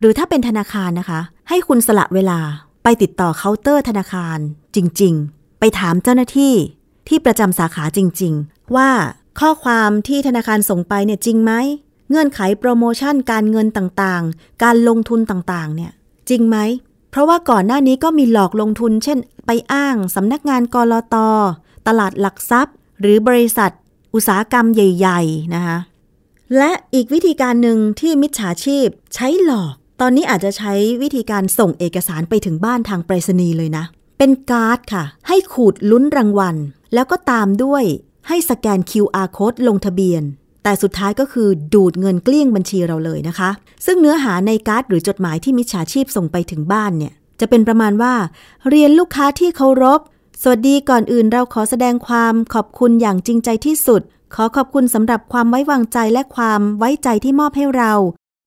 [0.00, 2.40] หรือถ้าเป็นธนาคารนะคะ ให้คุณสละเวลา
[2.82, 4.38] ไปติดต่อเคาน์เตอร์ธนาคาร
[4.76, 6.54] จริง ๆ ไปถามเจ้าหน้าที่
[7.08, 8.90] ที่ประจำสาขาจริง ๆ ว่า
[9.40, 11.52] ข้อความที่ธนาคารส่งไปเนี่ยจริงไหม
[12.10, 15.92] เงื่อนไขโปรโมชั่นการเงินต่างๆ การลงทุนต่างๆ เนี่ย
[16.28, 16.56] จริงไหม
[17.10, 21.16] เพราะว่าก่อนหน้านี้ก็มีหลอกลงทุน เช่น ไปอ้างสำนักงานกรอต
[21.86, 23.70] ตลาดหลักทรัพย์ หรือบริษัท
[24.14, 25.78] อุตสาหกรรมใหญ่ ๆ นะคะ
[26.56, 30.72] และอีกวิธีการหนึ่งที่มิจฉาชีพใช้หลอก ตอนนี้อาจจะใช้
[31.02, 33.84] วิธีการส่งเอกสารไปถึงบ้านทางไปรษณีย์เลยนะ
[34.18, 36.56] เป็นการ์ดค่ะ ให้ขูดลุ้นรางวัล
[36.94, 37.84] แล้วก็ตามด้วย
[38.28, 40.22] ให้สแกน QR code ลงทะเบียน
[40.62, 43.50] แต่สุดท้ายก็คือดูดเงินเกลี้ยงบัญชีเราเลยนะคะ
[43.86, 48.14] ซึ่งเนื้อหาในการ์ดหรือจดหมายที่มิจฉาชีพส่งไปถึงบ้านเนี่ย จะเป็นประมาณว่า
[48.70, 50.00] เรียนลูกค้าที่เคารพ
[50.42, 54.02] สวัสดีก่อนอื่นเราขอแสดงความขอบคุณอย่างจริงใจที่สุด
[54.34, 57.92] ขอขอบคุณสำหรับความไว้วางใจและความไว้ใจที่มอบให้เรา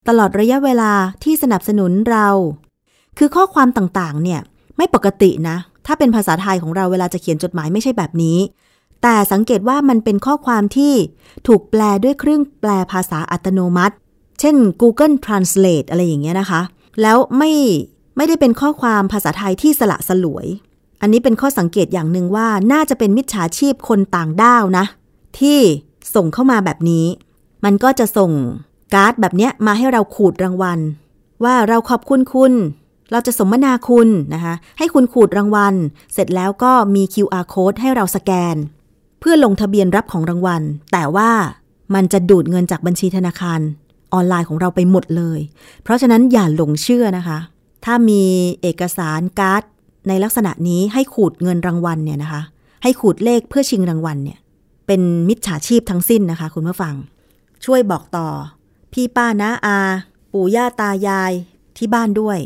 [0.08, 0.92] ตลอดระยะเวลา
[1.24, 2.28] ที่สนับสนุนเรา
[3.18, 4.42] คือข้อความต่างๆ เนี่ย
[4.78, 8.38] ไม่ปกตินะ ถ้าเป็นภาษาไทยของเราเวลาจะเขียนจดหมายไม่ใช่แบบนี้
[9.02, 10.94] แต่สังเกตว่ามันเป็นข้อความที่
[11.48, 13.96] ถูกแปลด้วยเครื่องแปลภาษาอัตโนมัติ
[14.40, 16.62] เช่น Google Translate อะไรอย่างเงี้ยนะคะ
[17.02, 17.52] แล้วไม่
[18.18, 20.48] ไม่ได้เป็นข้อความภาษาไทยที่สละสลวย
[21.02, 24.86] อันนี้เป็นข้อสังเกตอย่างหนึ่งว่าน่าจะเป็นมิจฉาชีพคนต่างด้าวนะ
[25.40, 25.60] ที่
[26.16, 27.06] ส่งเข้ามาแบบนี้
[27.66, 28.32] มันก็จะส่ง
[28.94, 30.80] การ์ดแบบเนี้ยมาให้เราขูดรางวัล
[31.44, 32.54] ว่าเราขอบคุณคุณ
[33.12, 35.76] เราจะสมนาคุณนะคะให้คุณขูดรางวัล
[36.14, 38.56] เสร็จแล้วก็มี QR code ให้เราสแกน
[39.20, 40.62] เพื่อลงทะเบียนรับของรางวัล
[40.92, 41.32] แต่ว่า
[41.96, 43.60] มันจะดูดเงินจากบัญชีธนาคาร
[44.14, 45.40] ออนไลน์ของเราไปหมดเลย
[45.84, 47.38] เพราะฉะนั้นอย่าหลงเชื่อนะคะ
[47.86, 48.24] ถ้ามี
[48.62, 49.64] เอกสารการ์ด
[50.08, 52.42] ในลักษณะนี้ให้ขูดเงินรางวัลเนี่ยนะคะ
[52.84, 54.40] ให้ขูดเลขเพื่อชิงรางวัลเนี่ย
[54.88, 56.96] เป็นมิจฉาชีพทั้งสิ้นนะคะ คุณผู้ฟัง
[57.66, 58.28] ช่วยบอกต่อ
[58.94, 59.80] พี่ป้าน้าอา
[60.34, 61.32] ปู่ย่าตายาย
[61.78, 62.40] ที่บ้านด้วย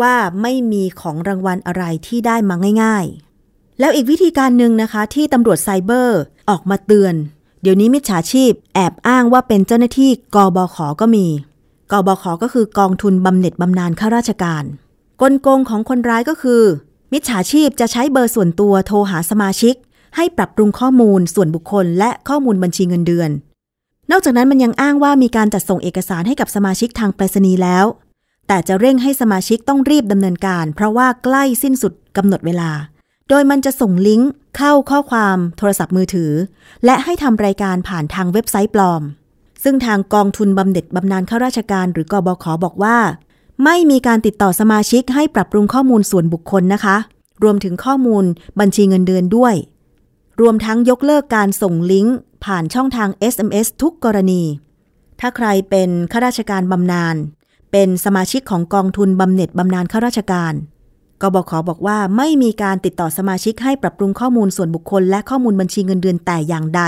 [0.00, 3.04] ว่าไม่มีของรางวัลอะไรที่ได้มาง่าย
[3.42, 7.14] ๆ แล้วอีกวิธีการหนึ่งนะคะที่ตำรวจไซเบอร์ออกมาเตือน
[7.62, 11.26] เดี๋ยวนี้มิจฉาชีพแอบอ้างว่าเป็นเจ้าหน้าที่กบขก็มี
[11.92, 14.64] กบขก็คือกองทุนบำเหน็จบำนาญข้าราชการ
[15.20, 16.62] กลโกงของคนร้ายก็คือ
[17.12, 19.74] มิจฉาชีพจะใช้เบอร์ส่วนตัวโทรหาสมาชิก
[20.16, 23.30] ให้ปรับปรุงข้อมูลส่วนบุคคลและข้อมูลบัญชีเงินเดือน
[24.10, 27.84] นอกจากนั้นมันยังอ้างว่ามีการจัดส่งเอกสารให้กับสมาชิกทางไปรษณีย์แล้ว
[28.48, 32.70] แต่จะเร่งให้สมาชิกต้องรีบดำเนินการ เพราะว่าใกล้สิ้นสุดกำหนดเวลา
[33.28, 36.32] โดยมันจะส่งลิงก์เข้าข้อความโทรศัพท์มือถือ
[36.84, 39.02] และให้ทำรายการผ่านทางเว็บไซต์ปลอม
[39.62, 42.98] ซึ่งทางกองทุนบำเหน็จบำนาญข้าราชการหรือกบขบอกว่า
[43.64, 46.96] ไม่มีการติดต่อสมาชิกให้ปรับปรุงข้อมูลส่วนบุคคลนะคะ
[47.42, 48.24] รวมถึงข้อมูล
[48.60, 49.54] บัญชีเงินเดือนด้วย
[50.40, 54.42] รวมทั้งยกเลิกการส่งลิงก์ ผ่านช่องทาง SMS ทุกกรณี
[55.20, 57.16] ถ้าใครเป็นข้าราชการบำนาญ
[57.72, 60.54] เป็นสมาชิกของกองทุนบำเหน็จบำนาญข้าราชการ
[61.22, 66.82] กบขบอกว่าไม่มีการติดต่อสมาชิกให้ปรับปรุงข้อมูลส่วนบุคคล และข้อมูลบัญชีเงินเดือนแต่อย่างใด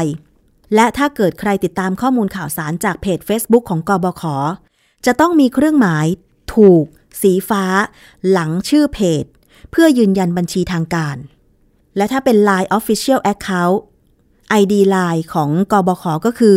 [0.74, 4.22] และถ้าเกิดใครติดตามข้อมูลข่าวสารจากเพจ Facebook ของกบข
[5.07, 6.07] จะต้องมีเครื่องหมาย
[6.55, 6.84] ถูก
[7.22, 7.64] สีฟ้า
[8.30, 9.24] หลังชื่อเพจ
[9.70, 11.16] เพื่อยืนยันบัญชีทางการ
[11.96, 13.78] และถ้าเป็น Line Official Account
[14.61, 16.57] ID Line ของกบขก็คือ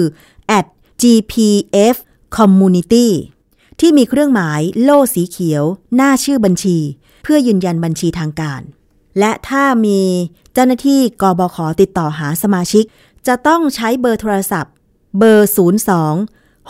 [0.57, 0.65] at
[1.01, 1.95] gpf
[2.37, 3.07] community
[3.79, 5.63] ที่มีเครื่องหมายโล่สีเขียว
[5.95, 6.77] หน้าชื่อบัญชี
[7.23, 8.61] เพื่อยืนยันบัญชีทางการ
[9.19, 10.01] และถ้ามี
[10.53, 12.83] เจ้าหน้าที่กบขติดต่อหาสมาชิก
[13.27, 14.73] จะต้องใช้เบอร์โทรศัพท์
[15.17, 15.55] เบอร์ 02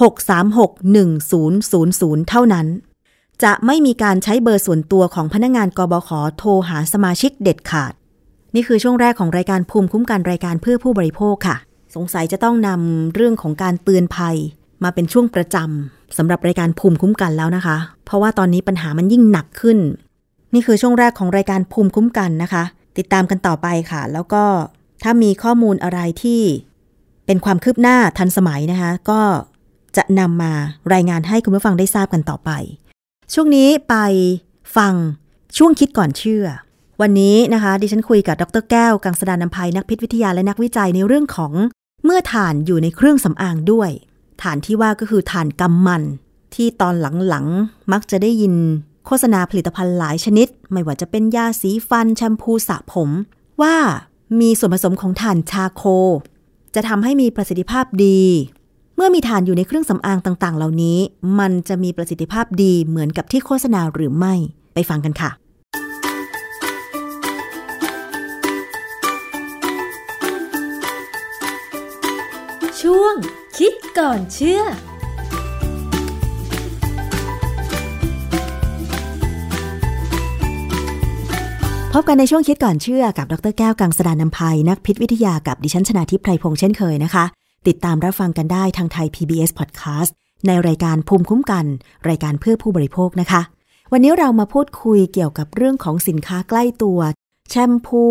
[0.02, 2.68] 636 1000 เท่านั้น
[3.44, 7.94] จะไม่มีการใช้เบอร์ส่วนตัวของพนักงงานกบขโทรหาสมาชิกเด็ดขาด
[8.56, 11.58] นี่คือช่วงแรกของรายการภูมิคุ้มกันรายการเพื่อผู้บริโภคค่ะ
[11.96, 14.36] สงสัยจะต้องนำเรื่องของการเตือนภัย
[14.84, 19.78] มาเป็นช่วงประจำสำหรับรายการภูมิคุ้มกันแล้วนะคะ เพราะว่าตอนนี้ปัญหามันยิ่งหนักขึ้น
[20.54, 22.64] นี่คือช่วงแรกของรายการภูมิคุ้มกันนะคะ
[22.98, 24.44] ติดตามกันต่อไปค่ะ แล้วก็
[25.04, 26.42] ถ้ามีข้อมูลอะไรที่
[27.26, 29.22] เป็นความคืบหน้าทันสมัยนะคะ ก็
[29.98, 30.54] จะนำมา
[30.94, 32.52] รายงานให้คุณผู้ฟังได้ทราบกันต่อไป
[33.34, 33.96] ช่วงนี้ไป
[34.78, 34.94] ฟัง
[35.58, 36.46] ช่วงคิดก่อนเชื่อ
[37.02, 41.54] วันนี้นะคะดิฉันคุยกับดรแก้ว กังสดานนภัยนักพิษวิทยาและนักวิจัยในเรื่องของ
[42.06, 43.90] เมื่อถ่านอยู่ในเครื่องสำอางด้วย
[44.42, 46.04] ถ่านที่ว่าก็คือถ่านกำมัน
[46.56, 46.96] ที่ตอน
[47.28, 48.54] หลังๆ มักจะได้ยิน
[49.06, 53.10] โฆษณาผลิตภัณฑ์หลายชนิด ไม่ว่าจะเป็นยาสีฟันแชมพูสระผม
[53.62, 53.76] ว่า
[54.40, 55.84] มีส่วนผสมของถ่านชาโค
[56.76, 58.22] จะทำให้มีประสิทธิภาพดี
[58.96, 60.98] เมื่อมีถ่านอยู่ในเครื่องสำอางต่างๆ เหล่านี้
[61.40, 64.34] มันจะมีประสิทธิภาพดีเหมือนกับที่โฆษณาหรือไม่
[64.74, 65.32] ไปฟังกันค่ะ
[72.84, 73.14] ช่วง
[73.58, 74.62] คิดก่อนเชื่อ
[81.94, 87.26] พบกันในช่วงคิดก่อนเชื่อกับดรแก้วกังสดานนภัยนักพิษวิทยากับดิฉันชนาทิพไพรพงษ์เช่นเคยนะคะ
[87.68, 90.12] ติดตามรับฟังกันได้ทางไทย PBS Podcast
[90.48, 91.66] ในรายการภูมิคุ้มกัน
[92.10, 93.42] รายการเพื่อผู้บริโภคนะคะ
[93.92, 97.00] วันนี้เรามาพูดคุยเกี่ยวกับเรื่องของสินค้าใกล้ตัว
[97.50, 98.04] แชมพู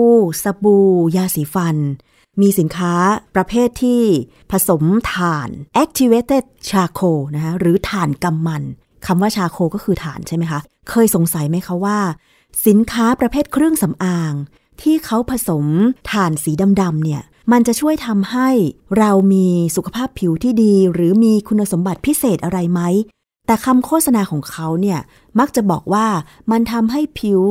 [0.42, 1.76] สบู่ ยาสีฟัน
[2.41, 2.95] มีสินค้า
[3.34, 4.03] ประเภทที่
[4.51, 4.82] ผสม
[5.12, 5.49] ถ่าน
[5.82, 8.62] activated charcoal นะคะหรือถ่านกำมัน
[9.07, 10.61] คำว่าชาโคก็คือถ่านใช่ไหมคะ
[10.91, 11.99] เคยสงสัยไหมคะว่า
[12.66, 14.32] สินค้าประเภทเครื่องสำอาง
[14.82, 15.66] ที่เขาผสม
[16.11, 17.22] ถ่านสีดำๆเนี่ย
[17.53, 18.49] มันจะช่วยทำให้
[18.99, 22.80] เรามีสุขภาพผิวที่ดี หรือมีคุณสมบัติพิเศษอะไรไหม
[23.47, 24.99] แต่คำโฆษณาของเขาเนี่ย
[25.39, 26.07] มักจะบอกว่า
[26.51, 27.43] มันทำให้ผิว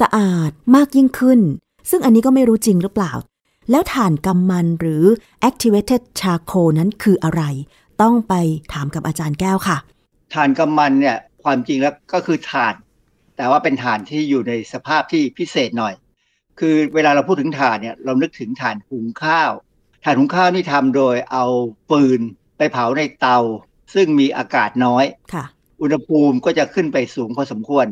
[0.00, 1.40] สะอาดมากยิ่งขึ้น
[1.90, 3.12] ซึ่งอันนี้ก็ไม่รู้จริงหรือเปล่า
[3.70, 5.04] แล้วถ่านกำมันหรือ
[5.48, 7.42] activated charcoal นั้นคืออะไร
[8.02, 8.34] ต้องไป
[8.72, 9.78] ถามกับอาจารย์แก้วค่ะ
[10.34, 12.74] ถ่านกำมันเนี่ยความจริงแล้วก็คือถ่าน
[13.36, 15.94] แต่ว่าเป็นถ่านที่อยู่ในสภาพที่พิเศษหน่อย
[16.60, 19.52] คือเวลาเราพูดถึงถ่านเนี่ยเรานึกถึงถ่านหุงข้าว
[20.04, 21.44] ถ่านหุงข้าวนี่ทำโดยเอา
[21.88, 22.20] ฟืน
[22.58, 23.38] ไปเผาในเตา
[23.94, 25.04] ซึ่งมีอากาศน้อย
[25.34, 25.44] ค่ะ
[25.82, 27.86] อุณหภูมิก็จะขึ้นไปสูงพอสมควร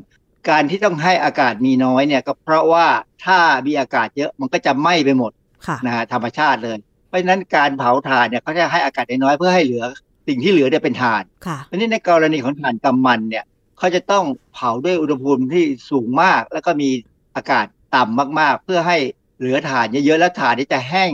[0.48, 2.86] การที่ต้องให้อากาศมีน้อยเนี่ยก็เพราะว่า
[3.24, 5.44] ถ้ามีอากาศเยอะมันก็จะไหม้ไปหมดค่ะ
[5.86, 6.76] นะฮะธรรมชาติเลย
[7.08, 9.84] เพราะฉะนั้นการเผาถ่านเนี่ยเขาจะให้อากาศน้อยๆเพื่อให้เหลือ
[10.28, 13.44] สิ่งที่เหลือเนี่ยเป็นถ่านค่ะอันนี้ในกรณีของถ่านกำมันเนี่ย
[13.78, 16.90] เขาจะต้องเผาด้วยอุณหภูมิที่สูงมาก แล้วก็มี
[17.36, 18.98] อากาศต่ำมากๆ เพื่อให้
[19.38, 21.10] เหลือถ่านเยอะๆแล้วถ่านนี้จะแห้ง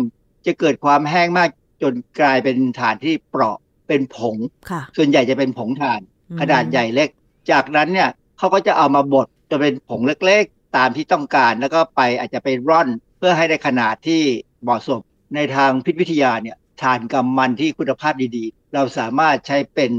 [0.46, 1.48] จะเกิดความแห้งมาก
[1.82, 4.36] จนกลายเป็นถ่านที่เปราะเป็นผง
[4.70, 7.08] ค่ะส่วนใหญ่จะเป็นผงถ่านอืมขนาดใหญ่เล็ก
[7.50, 14.22] จากนั้นเนี่ยเขาก็จะเอามาบดจะเป็นผงเล็กๆ ตามที่ต้องการแล้วก็ไปอาจจะไปร่อนเพื่อให้ได้ขนาดที่
[14.62, 15.00] เหมาะสม
[15.34, 19.92] ในทางพิษวิทยาเนี่ยถ่านกำมันที่คุณภาพดีๆ เราสามารถใช้เป็น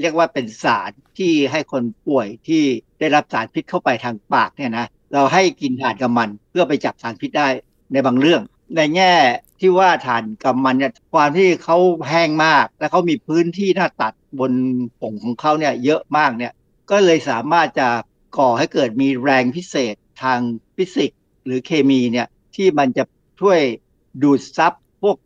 [0.00, 2.62] เรียกว่าเป็นสารที่ให้คนป่วยที่
[2.98, 7.48] ได้รับสารพิษเข้าไปทางปากเนี่ยนะเราให้กินถ่านกำมันเพื่อไปจับสารพิษได้
[7.92, 8.42] ในบางเรื่อง
[8.76, 9.12] ในแง่
[9.60, 11.76] ที่ว่าถ่านกำมันเนี่ยความที่เขา
[12.08, 14.52] แห้งมาก และเขามีพื้นที่หน้าตัดบน
[15.00, 16.52] ผงของเขาเนี่ยเยอะมากเนี่ย
[16.90, 17.88] ก็เลยสามารถจะ
[18.38, 20.40] ก่อให้เกิดมีแรงพิเศษทาง
[20.76, 22.26] ฟิสิกส์หรือเคมีเนี่ย
[22.56, 23.04] ที่มันจะ
[23.40, 23.60] ช่วย
[24.22, 24.72] ดูดซับ
[25.02, 25.16] พวก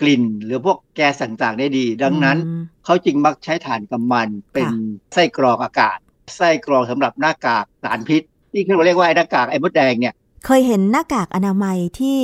[0.00, 5.98] กลิ่น หรือพวกแก๊สต่างๆได้ดี ดังนั้นอืมเขาจึงมักใช้ถ่านกำมันเป็นค่ะไส้กรองอากาศ
[6.36, 8.22] ไส้กรองสำหรับหน้ากากสารพิษ
[8.52, 10.14] ที่เราเรียกว่าไอ้หน้ากากไอ้มดแดงเนี่ย
[10.46, 12.18] เคยเห็นหน้ากากอนามัยที่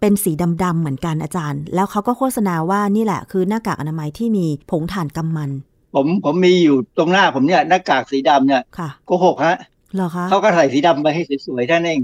[0.00, 0.32] เป็นสี
[0.64, 5.50] ดำๆเหมือนกันอาจารย์ แล้วเขาก็โฆษณาว่านี่แหละคือหน้ากากอนามัยที่มีผงถ่านกำมัน
[5.94, 9.56] ผมผมมีอยู่ตรงหน้าผมเนี่ยหน้ากากสีดำเนี่ยค่ะโกหกฮะ
[9.94, 12.00] เหรอคะเขาก็ใส่สีดำไปให้สวยๆท่านเอง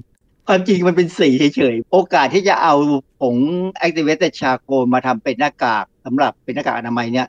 [0.49, 2.75] ความจริงมันเป็นสีเฉยๆ โอกาสที่จะเอา
[3.21, 3.37] ผง
[3.87, 7.27] activated charcoal มาทำเป็นหน้ากากสำหรับเป็นหน้ากากอนามัยเนี่ย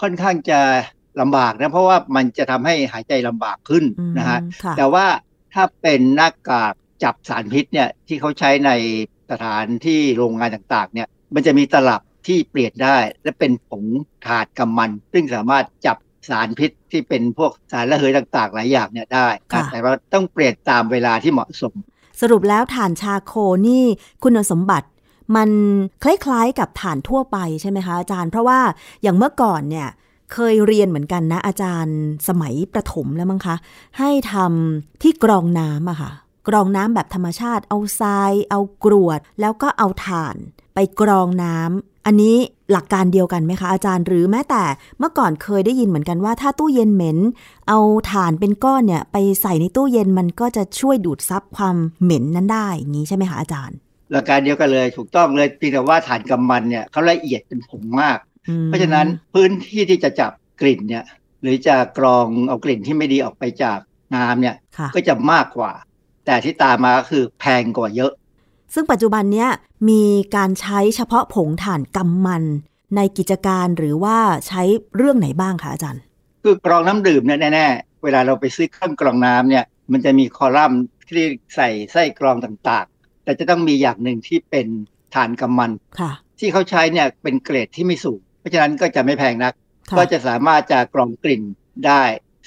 [0.00, 0.60] ค่อนข้างจะ
[1.20, 5.06] ลำบากนะ เพราะว่ามันจะทำให้หายใจลำบากขึ้นอืมนะฮะค่ะแต่ว่า
[5.54, 8.70] ถ้าเป็นหน้ากากจับสารพิษเนี่ยที่เขาใช้ใน
[9.30, 13.84] สถานที่โรงงานต่างๆ เนี่ย มันจะมีตลับที่เปลี่ยนได้ และเป็นผง
[14.26, 15.96] ถาดกำมัน ซึ่งสามารถจับ
[16.30, 21.74] สารพิษที่เป็นพวกสารระเหยต่างๆ หลายอย่างเนี่ยได้ค่ะแต่ว่าต้องเปลี่ยนตามเวลาที่เหมาะสม
[22.20, 23.32] สรุปแล้วถ่านชาโค
[23.66, 23.84] นี่
[24.22, 24.88] คุณสมบัติ
[25.36, 25.50] มัน
[26.02, 28.60] คล้ายๆกับถ่านทั่วไปใช่ไหมคะอาจารย์เพราะว่า
[29.02, 29.88] อย่างเมื่อก่อนเนี่ย
[30.32, 31.98] เคยเรียนเหมือนกันนะ อาจารย์
[32.28, 33.56] สมัยประถมแล้วมั้งคะ
[33.98, 36.10] ให้ทำที่กรองน้ำอะค่ะ
[36.48, 40.36] กรองน้ำแบบธรรมชาติเอาทราย เอากรวด แล้วก็เอาถ่าน
[40.74, 42.36] ไปกรองน้ำอันนี้
[42.72, 44.62] หลักการเดียวกันไหมคะอาจารย์หรือแม้แต่
[44.98, 47.18] เมื่อก่อนเคยได้ยินเหมือนกันว่า ถ้าตู้เย็นเหม็น
[47.68, 47.78] เอา
[48.10, 53.76] ถ่านเป็นก้อนเนี่ย ไปใส่ในตู้เย็นมันก็จะช่วยดูดซับความเหม็นนั้นได้อย่างนี้ใช่ไหมคะอาจารย์
[54.12, 61.04] หลักการเดียวกันเลยถูกต้องเลยเพียงแต่ว่าฐานกำมันเนี่ยเขาละเอียดเป็นผงมากอืมเพราะฉะนั้นพื้นที่ที่จะจับกลิ่นเนี่ย
[61.42, 63.78] หรือจะกรองเอากลิ่นที่ไม่ดีออกไปจาก
[64.14, 65.72] น้ำเนี่ยค่ะก็จะมากกว่า
[66.26, 68.12] แต่ที่ตามมาก็คือแพงกว่าเยอะ
[68.74, 69.48] ซึ่งปัจจุบันเนี้ย
[69.88, 70.02] มี
[70.36, 72.42] การใช้เฉพาะผงถ่านกำมัน
[72.96, 74.62] ในกิจการหรือว่าใช้
[74.96, 76.02] เรื่องไหนบ้างคะอาจารย์
[76.42, 84.66] คือกรองน้ำดื่มเนี่ยแน่ๆเวลาเราไปซื้อเครื่องกรองน้ำเนี่ย มันจะมีคอลัมน์ที่ใส่ไส้กรองต่างๆ แต่จะต้องมีอย่างหนึ่งที่เป็น
[85.14, 89.54] ฐานกำมันค่ะ ที่เขาใช้เนี่ยเป็นเกรดที่ไม่สูง เพราะฉะนั้นก็จะไม่แพงนัก
[89.90, 91.42] ค่ะก็จะสามารถจะกรองกลิ่น
[91.86, 92.02] ได้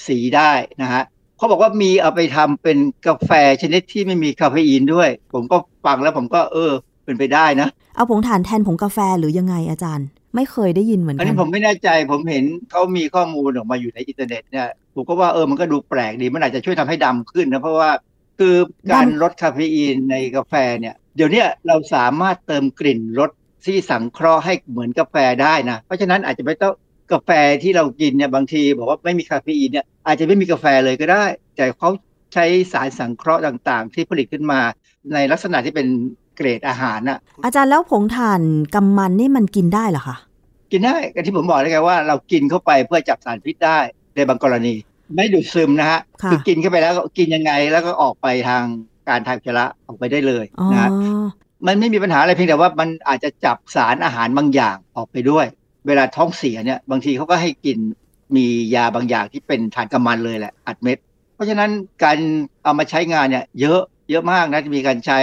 [0.08, 0.52] สีได้
[0.82, 1.04] นะฮะ
[1.38, 6.72] เขาบอกว่ามีเอาไปทำเป็นกาแฟชนิดที่ไม่มีคาเฟอีนด้วย ผมก็ ฟังแล้วผมก็เออ
[7.06, 17.90] เป็นไปได้นะ เอาผงถ่านแทนผงกาแฟหรือยังไงอาจารย์ ไม่เคยได้ยินเหมือนอันกันี้นผมไม่แน่ใจผมเห็นเขามีข้อมูลออกมาอยู่ในอินเทอร์เน็ตเนี่ยผมก็ว่าเออมันก็ดูแปลกดีมันอาจจะช่วยทำให้ดำขึ้นนะเพราะว่า
[18.40, 18.56] คือ
[18.92, 23.30] การลดคาเฟอีนในกาแฟเนี่ย เดี๋ยวเนี้ยเราสามารถเติมกลิ่นรส
[23.66, 26.74] ที่สังเคราะห์ให้เหมือนกาแฟได้นะ เพราะฉะนั้นอาจจะไม่ต้อง
[27.12, 27.30] กาแฟ
[27.64, 31.24] ที่เรากินเนี่ยบางทีบอกว่าไม่มีคาเฟอีนเนี่ยอาจจะไม่มีกาแฟเลยก็ได้
[31.56, 31.90] แต่เขา
[32.34, 34.60] ใช้สารสังเคราะห์ต่างๆ ที่ผลิตขึ้นมา
[35.14, 35.88] ในลักษณะที่เป็น
[36.36, 38.42] เกรดอาหารน่ะ อาจารย์แล้วผงถ่าน
[38.76, 40.18] กำมันนี่มันกินได้เหรอคะ
[40.72, 43.80] กินได้ก็ที่ผมบอกเลยไงว่าเรากินเข้าไปเพื่อจับสารพิษได้
[44.16, 44.74] ในบางกรณี
[45.16, 48.64] ไม่ดูดซึมนะฮะค่ะอกินเข้าไปแล้วก็กินยังไงแล้วก็ออกไปทาง
[49.10, 50.90] การทางอุจจาระออกไปได้เลยอ๋อนะฮะ
[51.68, 55.46] มันไม่มีปัญหาอะไรเพียงแต่ว่ามันอาจจะจับสารอาหารบางอย่างออกไปด้วย
[55.88, 57.78] เวลาท้องเสียเนี่ยบางทีเขาก็ให้กิน
[58.36, 58.46] มี
[58.76, 60.98] ยาบางอย่างที่เป็นฐานกำมันเลยแหละอัดเม็ด
[61.36, 61.70] เพราะฉะนั้น
[62.04, 62.18] การ
[62.64, 63.80] เอามาใช้งานเนี่ยเยอะ
[64.12, 65.20] เยอะมากนะจะมีการใช้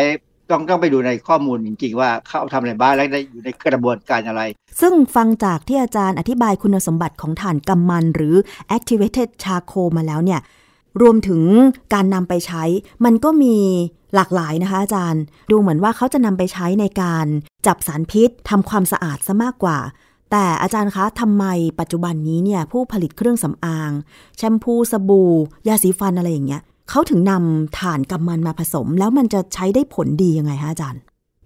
[0.51, 4.43] ต้องต้องไปดูในข้อมูลจริงๆว่าเขาเอาทำอะไรบ้างและได้อยู่ในกระบวนการอะไร
[4.80, 8.34] ซึ่งฟังจากที่อาจารย์อธิบายคุณสมบัติของถ่านกำมันหรือ
[8.76, 10.41] activated charcoal มาแล้วเนี่ย
[11.01, 11.43] รวมถึง
[11.95, 12.64] การนำไปใช้
[13.05, 13.57] มันก็มี
[14.14, 17.26] หลากหลายนะคะอาจารย์ ดูเหมือนว่าเขาจะนำไปใช้ในการ
[17.66, 19.78] จับสารพิษทำความสะอาดซะมากกว่า
[20.30, 21.45] แต่อาจารย์คะทำไม
[21.80, 23.91] ปัจจุบันนี้เนี่ยผู้ผลิตเครื่องสำอาง
[24.36, 25.30] แชมพูสบู่
[25.68, 31.03] ยาสีฟันอะไรอย่างเงี้ย เขาถึงนำถ่านกำมันมาผสม แล้วมันจะใช้ได้ผลดียังไงคะอาจารย์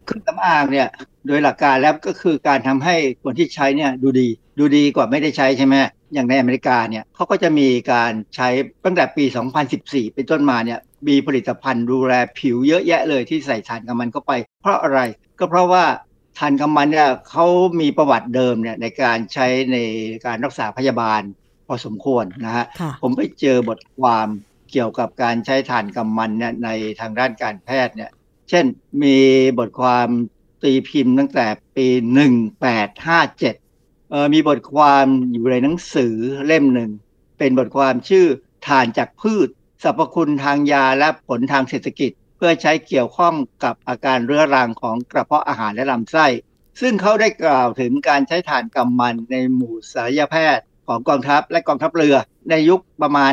[0.06, 0.88] เครื่องสำอางเนี่ย
[1.26, 4.28] โดยหลักการแล้วก็คือการทำให้คนที่ใช้เนี่ยดูดี
[4.58, 5.74] ดูดีกว่าไม่ได้ใช้ใช่ไหม
[6.14, 8.48] อย่างในอเมริกาเนี่ยเขาก็จะมีการใช้
[8.84, 9.24] ตั้งแต่ปี
[9.70, 10.78] 2014 เป็นต้นมาเนี่ย
[11.08, 14.32] มีผลิตภัณฑ์ดูแลผิวเยอะแยะเลยที่ใส่ถ่านกำมันเข้าไป
[14.62, 15.00] เพราะอะไร
[15.38, 15.84] ก็เพราะว่า
[16.38, 17.46] ถ่านกำมันเนี่ยเขา
[17.80, 19.76] มีประวัติเดิมเนี่ยในการใช้ใน
[20.26, 21.20] การรักษาพยาบาล
[21.66, 24.28] พอสมควรนะฮะค่ะผมไปเจอบทความ
[24.72, 26.68] เกี่ยวกับการใช้ถ่านกำมันเนี่ยใน
[27.00, 28.10] ทางด้านการแพทย์เนี่ย
[28.48, 28.64] เช่น
[29.02, 29.18] มี
[29.58, 30.08] บทความ
[30.62, 31.46] ตีพิมพ์ตั้งแต่
[31.76, 33.40] ปี 1857
[34.10, 36.14] เอ่อมีบทความอยู่ในหนังสือ
[36.46, 36.90] เล่มหนึ่ง
[37.38, 38.26] เป็นบทความชื่อ
[38.66, 39.48] ถ่านจากพืช
[39.82, 46.26] สรรพคุณทางยาและผลทางเศรษฐกิจ เพื่อใช้เกี่ยวข้องกับอาการเรื้อรังของกระเพาะอาหารและลำไส้
[46.80, 52.16] ซึ่งเขาได้กล่าวถึงการใช้ถ่านกำมันในหมู่ศัลยแพทย์ ของกองทัพและกองทัพเรือ
[52.50, 53.32] ในยุคประมาณ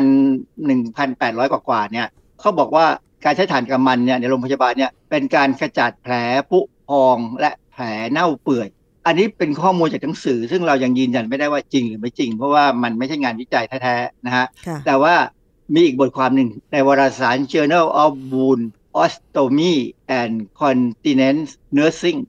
[0.76, 2.06] 1,800 กว่าๆเนี่ย
[2.40, 2.86] เขาบอกว่า
[3.24, 6.14] การใช้ถ่านกำมันเนี่ยในโรงพยาบาลเนี่ยเป็นการขจัดแผล
[6.50, 8.68] ผุพองและแผลเน่าเปื่อย
[9.06, 15.14] อันนี้เป็นข้อมูลจากหนังสือ ซึ่งเรายังยืนยันไม่ได้ว่าจริงหรือไม่จริง เพราะว่ามันไม่ใช่งานวิจัยแท้ๆนะฮะค่ะแต่ว่า
[15.74, 18.64] มีอีกบทความหนึ่งในวารสาร Journal of Wound
[19.02, 19.74] Ostomy
[20.20, 22.20] and Continence Nursing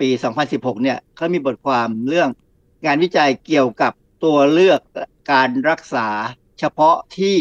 [0.00, 0.08] ปี
[0.46, 2.28] 2016 เนี่ยเขามีบทความเรื่อง
[2.86, 3.92] งานวิจัยเกี่ยวกับ
[4.24, 4.80] ตัวเลือก
[5.32, 6.08] การรักษา
[6.58, 7.36] เฉพาะที่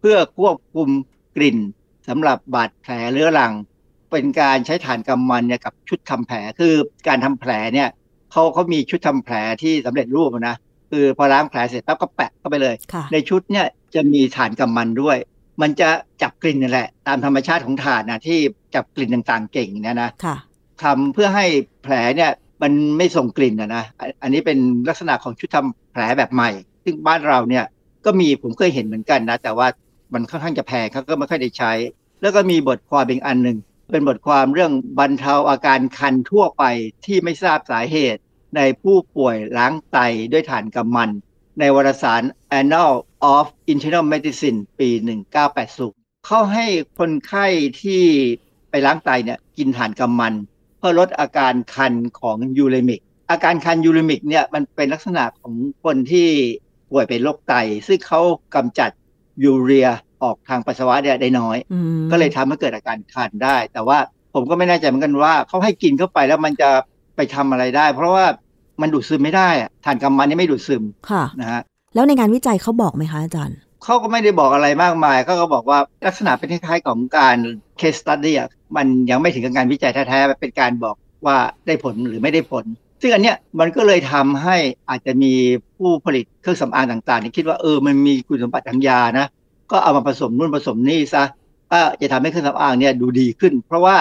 [0.00, 0.88] เพื่อควบคุม
[1.36, 1.58] กลิ่น
[2.08, 3.52] สำหรับบาดแผลเรื้อรัง
[4.10, 6.74] เป็นการใช้ฐานกำมันเนี่ยกับชุดทำแผลคือ
[7.08, 7.88] การทำแผลเนี่ย
[8.32, 10.56] เขาเขามีชุดทำแผลที่สำเร็จรูปอะนะ
[10.90, 15.16] คือพอล้างแผลเสร็จปั๊บก็แปะเข้าไปเลยค่ะในชุดเนี่ยจะมีฐานกำมันด้วย
[15.60, 15.88] มันจะ
[16.22, 18.38] จับกลิ่นนั่นแหละ ตามธรรมชาติของถ่านนะที่
[18.74, 20.36] จับกลิ่นต่างๆเก่งเนี่ยนะค่ะ
[20.82, 21.46] ทำเพื่อให้
[21.82, 22.30] แผลเนี่ย
[22.62, 24.58] มันไม่ส่งกลิ่นนะนะ อันอันนี้เป็น
[24.88, 26.50] ลักษณะของชุดทำ แผลแบบใหม่
[26.84, 27.64] ซึ่งบ้านเราเนี่ย
[28.04, 29.66] ก็มีผมเคยเห็นเหมือนกันนะ แต่ว่า
[30.12, 31.72] มันค่อนข้างจะแพงเขาก็ไม่ค่อยได้ใช้
[32.20, 33.58] แล้วก็มีบทความอีกอันหนึ่ง
[33.90, 36.64] เป็นบทความเรื่องบรรเทาอาการคันทั่วไป
[37.06, 38.20] ที่ไม่ทราบสาเหตุ
[38.56, 39.98] ในผู้ป่วยล้างไต
[40.32, 41.10] ด้วยถ่านกำมัน
[41.58, 42.22] ในวารสาร
[42.58, 42.92] Annal
[43.34, 44.88] of Internal Medicine ปี
[45.58, 46.66] 1980เขาให้
[46.98, 47.46] คนไข้
[47.82, 48.02] ที่
[48.70, 50.34] ไปล้างไตเนี่ยกินถ่านกำมัน
[50.78, 53.00] เพื่อลดอาการคันของยูเรมิก
[53.30, 55.54] อาการคันยูเรมิกเนี่ยมันเป็นลักษณะของ
[55.84, 56.28] คนที่
[56.90, 57.54] ป่วยเป็นโรคไต
[57.86, 58.20] ซึ่งเขา
[58.54, 58.90] กำจัด
[59.44, 59.88] ยูเรีย
[60.22, 63.98] ออกทางปัสสาวะเนี่ยได้น้อยอืมก็เลยทำให้เกิดอาการคันได้ แต่ว่า
[64.34, 66.70] ผมก็ไม่แน่ใจเหมือนกันว่าเขาให้กินเข้าไปแล้วมันจะ
[67.16, 68.24] ไปทำอะไรได้ เพราะว่า
[68.80, 71.60] มันดูดซึมไม่ได้อะถ่านกำมันนี่ไม่ดูดซึมค่ะนะฮะ
[71.94, 77.36] แล้วในงานวิจัยเขาบอกไหมคะอาจารย์เขาก็ไม่ได้บอกอะไรมากมายเขาก็บอกว่าลักษณะเป็นคล้ายๆของการ
[77.80, 82.64] case study อะมันยังไม่ถึงกับงานวิจัยแท้ๆมันเป็นการบอกว่าได้ผลหรือไม่ได้ผล
[83.00, 84.56] ซึ่งอันเนี้ยมันก็เลยทำให้
[84.88, 85.32] อาจจะมี
[85.76, 89.26] ผู้ผลิตเครื่องสำอางต่างๆที่คิดว่าเออมันมีคุณสมบัติทางยานะ
[89.70, 91.24] ก็เอามาผสมนู่นผสมนี่ซะ
[91.72, 93.96] ก็จะทำให้เครื่องสำอางเนี่ยดูดีขึ้น เพราะว่า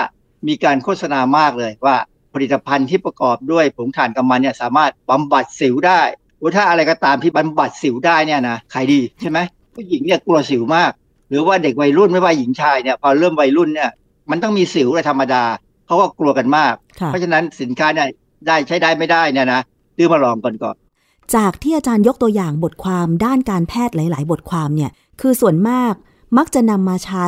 [0.48, 1.96] มีการโฆษณามากเลยว่า
[2.34, 6.02] ผลิตภัณฑ์ที่ประกอบด้วยผงถ่านกำมันเนี่ยสามารถบำบัดสิวได้
[6.38, 9.40] โอ้ถ้าอะไรก็ตามที่บำบัดสิวได้เนี่ยนะขายดีใช่ไหม
[9.76, 10.92] ผู้หญิงเนี่ยกลัวสิวมาก
[11.30, 13.90] หรือว่าเด็กวัยรุ่นไม่ว่าหญิงชายเนี่ยพอเริ่มวัยรุ่นเนี่ย
[14.32, 15.44] มันต้องมีสิวเลยธรรมดา
[15.86, 18.08] เขาก็กลัวกันมากค่ะเพราะฉะนั้นสินค้าเนี่ย
[18.48, 19.62] ได้ใช้ได้ไม่ได้เนี่ยนะ
[19.96, 20.76] ซื้อมาลองก่อนก่อน
[21.36, 25.94] จากที่อาจารย์ยกตัวอย่างบทความด้านการแพทย์หลาย ๆ บทความเนี่ยคือส่วนมาก
[26.38, 27.28] มักจะนำมาใช้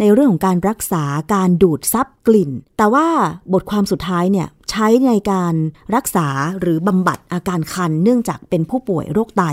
[0.00, 3.08] ในเรื่องของการรักษาการดูดซับกลิ่น แต่ว่า
[3.52, 5.54] บทความสุดท้ายเนี่ยใช้ในการ
[5.94, 6.28] รักษา
[6.60, 9.44] หรือบำบัดอาการคันเนื่องจากเป็นผู้ป่วยโรคไต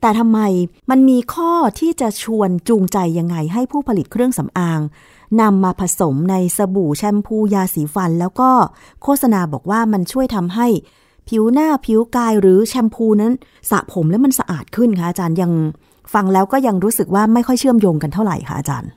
[0.00, 0.40] แต่ทำไม
[0.90, 4.80] มันมีข้อที่จะชวนจูงใจยังไงให้ผู้ผลิตเครื่องสำอาง
[5.40, 8.50] นำมาผสมในสบู่แชมพูยาสีฟัน แล้วก็
[9.02, 10.66] โฆษณาบอกว่ามันช่วยทำให้
[11.28, 13.32] ผิวหน้าผิวกายหรือแชมพูนั้น
[13.70, 15.52] สระผมแล้วมันสะอาดขึ้นคะอาจารย์ยัง
[16.14, 18.90] ฟังแล้วก็ยังรู้สึกว่าไม่ค่อยเชื่อมโยงกันเท่าไหร่ค่ะอาจารย์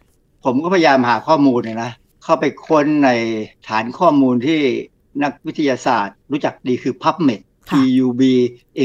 [0.46, 1.92] ผมก็พยายามหาข้อมูลเนี่ยนะ
[2.24, 3.10] เข้าไปค้นใน
[3.68, 4.60] ฐานข้อมูลที่
[5.24, 8.22] นักวิทยาศาสตร์ รู้จักดีคือ PubMed ค่ะ P U B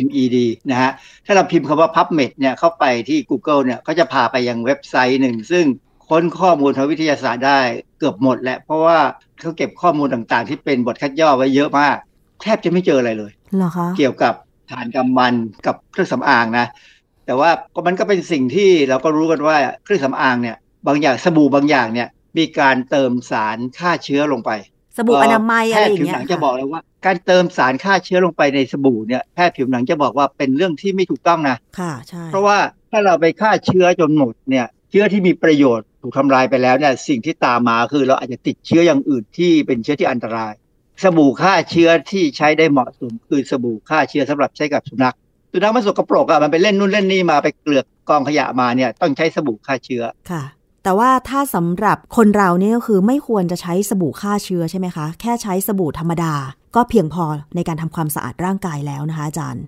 [0.04, 0.36] M E D
[0.70, 0.90] นะฮะ
[1.26, 5.64] ถ้าเราพิมพ์คำว่า PubMed เนี่ยเข้าไปที่ Google เนี่ยก็จะพาไปยังเว็บไซต์หนึ่ง ซึ่ง
[6.12, 7.60] ค้นข้อมูลทางวิทยาศาสตร์ได้
[7.98, 8.98] เกือบหมดแหละเพราะว่า
[9.40, 11.96] เขาเก็บข้อมูลต่างๆ ที่เป็นบทคัดย่อไว้เยอะมาก
[12.42, 14.34] แทบจะไม่เจออะไรเลยเหรอคะเกี่ยวกับ
[14.70, 15.34] ฐานกำมัน
[15.66, 16.66] กับเครื่องสำอางนะ
[17.26, 20.56] แต่ว่าก็มันก็เป็นสิ่งที่เราก็รู้กันว่าเครื่องสำอางเนี่ย
[20.86, 22.08] บางอย่างสบู่บางอย่างเนี่ย
[22.38, 24.50] มีการเติมสารฆ่าเชื้อลงไป
[24.96, 32.56] สบู่อนามัยอะไรอย่างแพทย์ผิวเงี้หยนังจะบอกเลยว่า การเติมสารฆ่าเชื้อลงไปในสบู่เนี่ยแพทย์ผิวหนังจะบอกว่าเป็นเรื่องที่ไม่ถูกต้องนะค่ะใช่เพราะว่า
[32.90, 40.52] ถ้าเราไปฆ่าเชื้อจนหมดเนี่ยเชื้อที่มีประโยชน์ ถูกทำลายไปแล้วเนี่ยสิ่งที่ตามมาคือเราอาจจะติดเชื้ออย่างอื่นที่เป็นเชื้อที่อันตราย
[41.02, 45.16] สบู่ฆ่าเชื้อที่ใช้ได้เหมาะสมคือสบู่ฆ่าเชื้อสำหรับใช้กับสุนัข
[45.52, 50.42] สุนัขมันสกปรกอะมันไปเล่นนู่นเล่นนี่มาไปเกลือกกองขยะมาเนี่ยต้องใช้สบู่ฆ่าเชื้อค่ะ
[50.84, 56.34] แต่ว่าถ้าสำหรับคนเราเนี่ยก็คือไม่ควรจะใช้สบู่ฆ่าเชื้อใช่ไหมคะ แค่ใช้สบู่ธรรมดา
[56.76, 57.24] ก็เพียงพอ
[57.56, 59.64] ในการทำความสะอาดร่างกายแล้วนะคะอาจารย์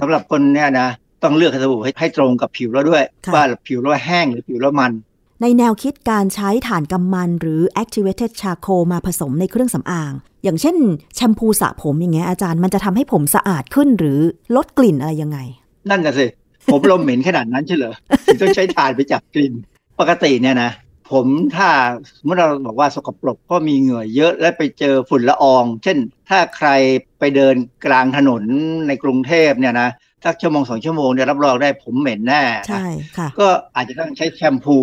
[0.00, 0.88] สำหรับคนเนี่ยนะ
[1.22, 4.92] ต้องเลือกสบู่ให้ให้ตรงกับผิวเราด้วยค่ะว่าผิวเราแห้งหรือผิวเรามัน
[5.42, 10.12] ในแนวคิดการใช้ถ่านกำมันหรือ activated charcoal มาผสมในเครื่องสำอาง
[10.44, 10.76] อย่างเช่น
[11.16, 14.20] แชมพูสระผมอย่างเงี้ยอาจารย์มันจะทำให้ผมสะอาดขึ้นหรือ
[14.56, 15.38] ลดกลิ่นอะไรยังไง
[15.90, 16.26] นั่นน่ะสิ
[16.72, 17.94] ผมเราเหม็นขนาดนั้นใช่เหรอ
[18.26, 19.52] ถึงต้องใช้ถ่านไปจับกลิ่น
[20.00, 20.70] ปกติเนี่ยนะ
[21.10, 21.26] ผม
[21.56, 21.68] ถ้า
[22.24, 26.68] เมื่อเราบอกว่าสกปรกเพราะมีเหงื่อเยอะและไปเจอฝุ่นละออง เช่น ถ้าใคร
[27.18, 27.54] ไปเดิน
[27.86, 28.42] กลางถนน
[28.88, 29.90] ในกรุงเทพเนี่ยนะ
[30.24, 34.78] สักชั่วโมงสองชั่วโมงเนี่ยรับรองได้ผมเหม็นแน่นะใช่ค่ะก็อาจจะต้องใช้แชมพู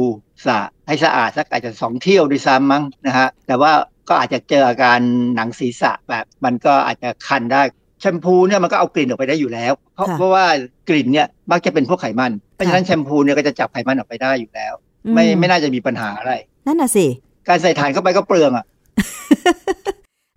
[0.45, 3.71] สระให้สะอาดสักอาจจะสองเที่ยวด้วยซ้ำมั้งนะฮะแต่ว่า
[4.09, 4.99] ก็อาจจะเจออาการ
[5.35, 7.61] หนังศีรษะแบบ มันก็อาจจะคันได้
[7.99, 10.45] แชมพูเนี่ยมันก็เอากลิ่นออกไปได้อยู่แล้ว เพราะค่ะเพราะว่า
[10.89, 14.73] กลิ่นเนี่ยมักจะเป็นพวกไขมันเพราะฉะนั้นค่ะแชมพูเนี่ยก็จะจับไขมันออกไปได้อยู่แล้ว
[15.13, 16.33] ไม่อืไม่น่าจะมีปัญหาอะไร
[16.67, 17.05] นั่นน่ะสิ
[17.47, 18.65] การใส่ถ่านเข้าไปก็เปลืองอะ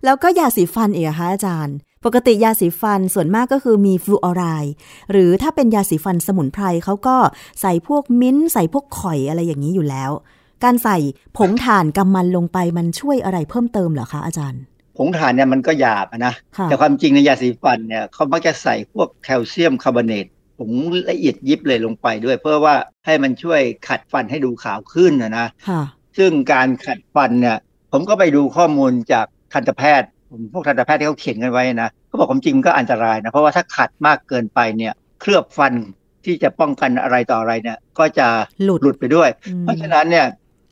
[0.05, 1.75] แล้วก็ยาสีฟันอีกอะคะอาจารย์
[2.07, 4.73] ปกติยาสีฟันส่วนมากก็คือมีฟลูออไรด์
[5.11, 7.17] หรือถ้าเป็นยาสีฟันสมุนไพรเขาก็
[7.61, 10.11] ใส่พวกมิ้นท์ใส่พวกข่อยอะไรอย่างนี้อยู่แล้ว
[10.63, 10.97] การใส่
[11.37, 14.61] ผงถ่านกำมันลงไปมันช่วยอะไรเพิ่มเติมเหรอคะอาจารย์
[14.97, 20.25] ผงถ่านเนี่ยมันก็หยาบอะนะค่ะแต่ความจริงในยาสีฟันเนี่ยเขามักจะใส่พวกแคลเซียมคาร์บอเนต
[20.57, 20.71] ผง
[21.09, 25.81] ละเอียดยิบเลยลงไปด้วย เพื่อว่าให้มันช่วยขัดฟันให้ดูขาวขึ้นนะนะค่ะ
[26.17, 27.57] ซึ่งการขัดฟันเนี่ย
[27.91, 30.16] ผมก็ไปดูข้อมูลจากทันตแพทย์ผม
[30.53, 35.73] พวกทันตแพทย์ที่เขาเขียนกันไว้นะเขาบอกความจริงมันก็อันตรายนะ เพราะว่าถ้าขัดมากเกินไปเนี่ย เคลือบฟัน
[36.25, 38.27] ที่จะป้องกันอะไรต่ออะไรเนี่ยก็จะ
[38.63, 40.27] หลุดหลุดไปด้วยอืมเพราะฉะนั้นเนี่ย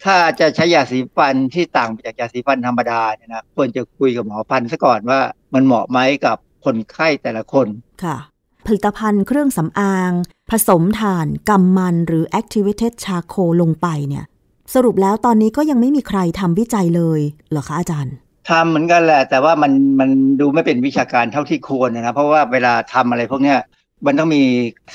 [0.05, 5.19] ถ้าจะใช้ยาสีฟันที่ต่างไปจากยาสีฟันธรรมดาเนี่ยนะควรจะคุยกับหมอฟันซะก่อนว่า
[5.53, 7.67] มันเหมาะไหมกับคนไข้แต่ละคน
[8.03, 8.17] ค่ะ
[8.65, 10.11] ผลิตภัณฑ์เครื่องสำอาง
[10.51, 14.25] ผสมถ่านกำมันหรือ activated charcoal ลงไปเนี่ย
[14.73, 18.15] สรุปแล้วตอนนี้ก็ยังไม่มีใครทำวิจัยเลยเหรอคะอาจารย์
[18.49, 20.09] ทำเหมือนกันแหละ แต่ว่ามันมัน
[20.41, 23.59] ดูไม่เป็นวิชาการเท่าที่ควรนะเพราะว่าเวลาทำอะไรพวกเนี้ย
[24.05, 24.43] มันต้องมี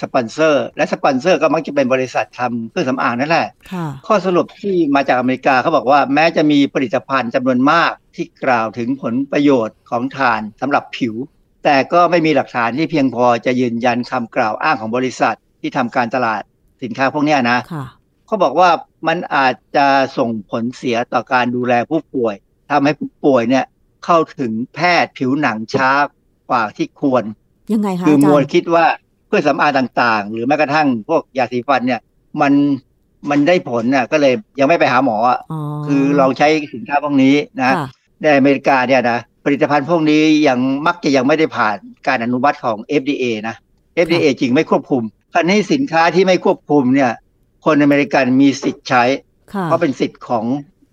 [0.02, 11.14] สปอนเซอร์ และสปอนเซอร์ก็มักจะเป็นบริษัททำเครื่องสำอางนั่นแหละค่ะข้อสรุปที่มาจากอเมริกาเขาบอกว่าแม้จะมีผลิตภัณฑ์จำนวนมากที่กล่าวถึงผลประโยชน์ของถ่านสำหรับผิว
[11.64, 16.42] แต่ก็ไม่มีหลักฐานที่เพียงพอจะยืนยันคำกล่าวอ้างของบริษัทที่ทำการตลาด
[16.82, 17.86] สินค้าพวกเนี้ยนะค่ะ
[18.26, 18.70] เขาบอกว่า
[19.08, 19.86] มันอาจจะ
[20.18, 22.34] ส่งผลเสียต่อการดูแลผู้ป่วย
[22.70, 23.64] ทำให้ผู้ป่วยเนี่ย
[24.04, 25.90] เข้าถึงแพทย์ผิวหนังช้า
[26.50, 27.24] กว่าที่ควร
[27.72, 28.84] ยังไงคะคืออาจารมัวย์คิดว่า
[29.26, 32.00] เครื่องสำอางต่างๆ หรือแม้กระทั่งพวกยาสีฟันเนี่ย
[32.40, 32.52] มัน
[33.30, 37.86] มันได้ผลน่ะก็เลยยังไม่ไปหาหมออะอ๋อคือลองใช้สินค้าพวกนี้นะค่ะ
[38.22, 43.56] ในอเมริกาเนี่ยนะผลิตภัณฑ์พวกนี้ยังมักจะยังไม่ได้ผ่านการอนุมัติของ FDA นะ
[44.04, 45.02] FDA จริงไม่ควบคุม
[45.32, 47.10] คราวนี้สินค้าที่ไม่ควบคุมเนี่ย
[47.64, 49.02] คนอเมริกันมีสิทธิ์ใช้
[49.52, 50.44] ค่ะเพราะเป็นสิทธิ์ของ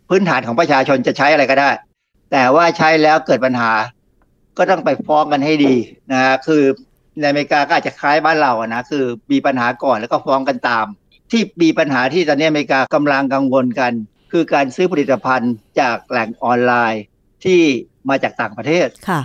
[0.09, 1.69] พื้นฐานของประชาชนจะใช้อะไรก็ได้
[2.31, 3.71] แต่ว่าใช้แล้วเกิดปัญหา
[4.57, 5.75] ก็ต้องไปฟ้องกันให้ดี
[6.11, 6.63] นะฮะคือ
[7.19, 10.85] ในอเมริกาก็อาจจะคล้ายบ้านเราอะนะคือมีปัญหาก่อนแล้วก็ฟ้องกันตาม
[11.31, 13.91] ที่มีปัญหาที่ตอนนี้อเมริกากำลังกังวลกัน
[14.31, 17.03] คือการซื้อผลิตภัณฑ์จากแหล่งออนไลน์
[17.45, 17.61] ที่
[18.09, 19.21] มาจากต่างประเทศค่ะ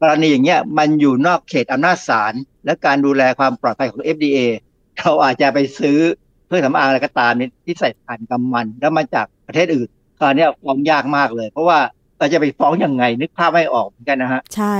[0.00, 4.38] กรณีอย่างเงี้ยมันอยู่นอกเขตอำนาจศาลและการดูแลความปลอดภัยของ FDA
[4.98, 5.98] เราอาจจะไปซื้อ
[6.46, 9.88] เครื่องสำอางอะไรก็ตามเนี่ยที่ใส่ถ่านกำมัน แล้วมาจากประเทศอื่น
[10.18, 11.78] คราวเนี้ยฟ้องยากมากเลย เพราะว่า
[12.18, 14.76] เราจะไปฟ้องยังไง นึกภาพไม่ออกเหมือนกันนะฮะ ใช่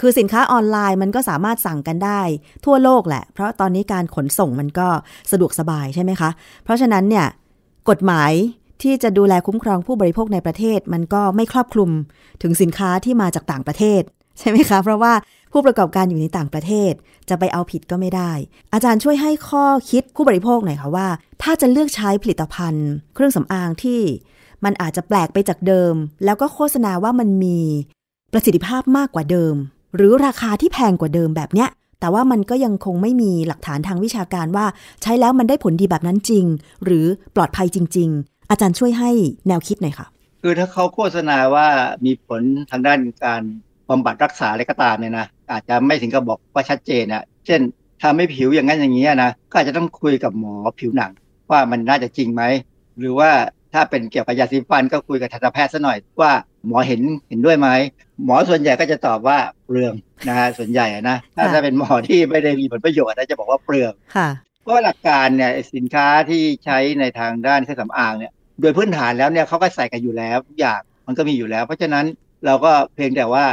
[0.00, 2.20] คือสินค้าออนไลน์มันก็สามารถสั่งกันได้
[2.64, 4.88] ทั่วโลกแหละ เพราะตอนนี้การขนส่งมันก็
[5.30, 6.30] สะดวกสบายใช่ไหมคะ
[6.64, 7.26] เพราะฉะนั้นเนี่ย
[7.90, 8.32] กฎหมาย
[8.82, 11.90] ที่จะดูแลคุ้มครองผู้บริโภคในประเทศ มันก็ไม่ครอบคลุม
[12.42, 14.02] ถึงสินค้าที่มาจากต่างประเทศ
[14.38, 15.12] ใช่ไหมคะ เพราะว่า
[15.52, 16.92] ผู้ประกอบการอยู่ในต่างประเทศ
[17.28, 18.32] จะไปเอาผิดก็ไม่ได้
[18.72, 21.08] อาจารย์ช่วยให้ข้อคิดผู้บริโภคหน่อยค่ะว่า
[21.42, 24.00] ถ้าจะเลือกใช้ผลิตภัณฑ์ เครื่องสำอางที่
[24.64, 25.94] มันอาจจะแปลกไปจากเดิม
[26.24, 27.58] แล้วก็โฆษณาว่ามันมี
[28.32, 29.54] ประสิทธิภาพมากกว่าเดิม
[29.96, 31.68] หรือราคาที่แพงกว่าเดิมแบบเนี้ย
[32.00, 34.66] แต่ว่ามันก็ยังคงไม่มีหลักฐานทางวิชาการว่า
[35.02, 36.44] ใช้แล้วมันได้ผลดีแบบนั้นจริง
[36.84, 37.06] หรือ
[37.36, 39.10] ปลอดภัยจริง ๆ อาจารย์ช่วยให้
[39.48, 40.06] แนวคิดหน่อยค่ะ
[40.42, 41.66] คือถ้าเขาโฆษณาว่า
[42.04, 43.42] มีผลทางด้านการ
[43.88, 47.60] บำบัดรักษาอะไรก็ตามเนี่ยนะอาจจะไม่ถึงกับบอกว่าชัดเจนนะเช่น
[48.02, 51.12] ทำให้ผิวอย่างนั้นอย่างนี้นะก็อาจจะต้องคุยกับหมอผิวหนัง
[51.50, 52.42] ว่ามันน่าจะจริงไหม
[52.98, 53.30] หรือว่า
[53.72, 56.32] ถ้าเป็นเกี่ยวกับยาสีฟันก็คุยกับทันตแพทย์ซะหน่อยว่า
[56.66, 57.68] หมอเห็นเห็นด้วยไหม
[58.24, 59.94] หมอส่วนใหญ่ก็จะตอบว่าเปลือง
[60.28, 64.28] นะฮะส่วนใหญ่อะนะถ้าค่ะถ้าเป็นหมอที่ไม่ได้มีผลประโยชน์นะจะบอกว่าเปลืองค่ะ
[64.62, 72.04] เพราะว่าหลักการเนี่ยสินค้าที่ใช้ในทางด้านเครื่องสำอางเนี่ยโดยพื้นฐานแล้วเนี่ยเขาก็ใส่กันอยู่แล้วทุกอย่างมันก็มีอยู่แล้ว เพราะฉะนั้น
[72.46, 73.46] เราก็เพียงแต่ว่า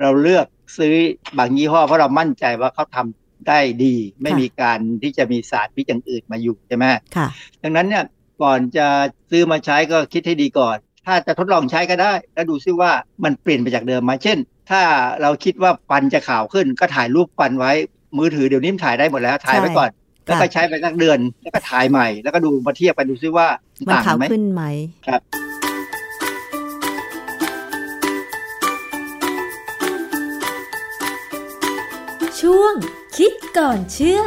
[0.00, 0.46] เราเลือก
[0.78, 0.94] ซื้อ
[1.38, 6.84] บางยี่ห้อเพราะเรามั่นใจว่าเขาทำได้ดี ไม่ค่ะมีการที่จะมีสารพิษอย่างอื่นมาอยู่ใช่ไหม
[7.16, 7.28] ค่ะ
[7.62, 8.04] ดังนั้นเนี่ย
[8.42, 8.86] ก่อนจะ
[9.30, 10.76] ซื้อมาใช้ก็คิดให้ดีก่อน
[11.06, 12.90] ถ้าจะทดลองใช้ก็ได้ แล้วดูซิว่า
[13.24, 14.38] มันเปลี่ยนไปจากเดิมไหมเช่น
[14.70, 14.80] ถ้า
[15.22, 17.72] เราคิดว่าฟันจะขาวขึ้น ก็ถ่ายรูปฟันไว้
[18.18, 19.90] มือถือเดี๋ยวนี้มันถ่ายได้หมดแล้วถ่ายไว้ก่อน
[20.24, 23.48] แล้วก็ใช้ไปสักเดือนแล้วก็ถ่ายใหม่ แล้วก็ดูมาเทียบกันดูซิว่า
[23.88, 24.62] มันต่างขาวไหมขึ้นไหม
[25.06, 25.20] ครับ
[32.40, 32.74] ช่วง
[33.16, 34.22] คิดก่อนเชื่อ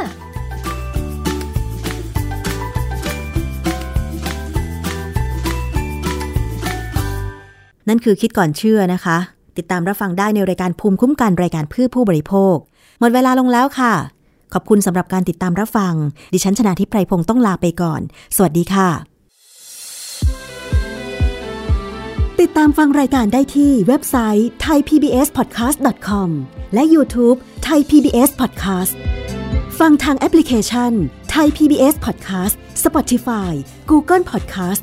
[7.88, 9.18] นั่นคือคิดก่อนเชื่อนะคะ
[9.56, 12.56] ติดตามรับฟังได้ในรายการภูมิคุ้มกันรายการเพื่อผู้บริโภค
[13.00, 13.94] หมดเวลาลงแล้วค่ะ
[14.52, 15.94] ขอบคุณสำหรับการติดตามรับฟัง
[16.32, 18.00] ดิฉันชนะทิพไพรพงศ์ต้องลาไปก่อน
[18.36, 18.88] สวัสดีค่ะ
[22.40, 26.28] ติดตามฟังรายการได้ที่เว็บไซต์ thaipbspodcast.com
[26.74, 28.94] และ YouTube Thai PBS Podcast
[29.80, 30.92] ฟังทางแอปพลิเคชัน
[31.34, 32.54] Thai PBS Podcast
[32.84, 33.52] Spotify
[33.90, 34.82] Google Podcast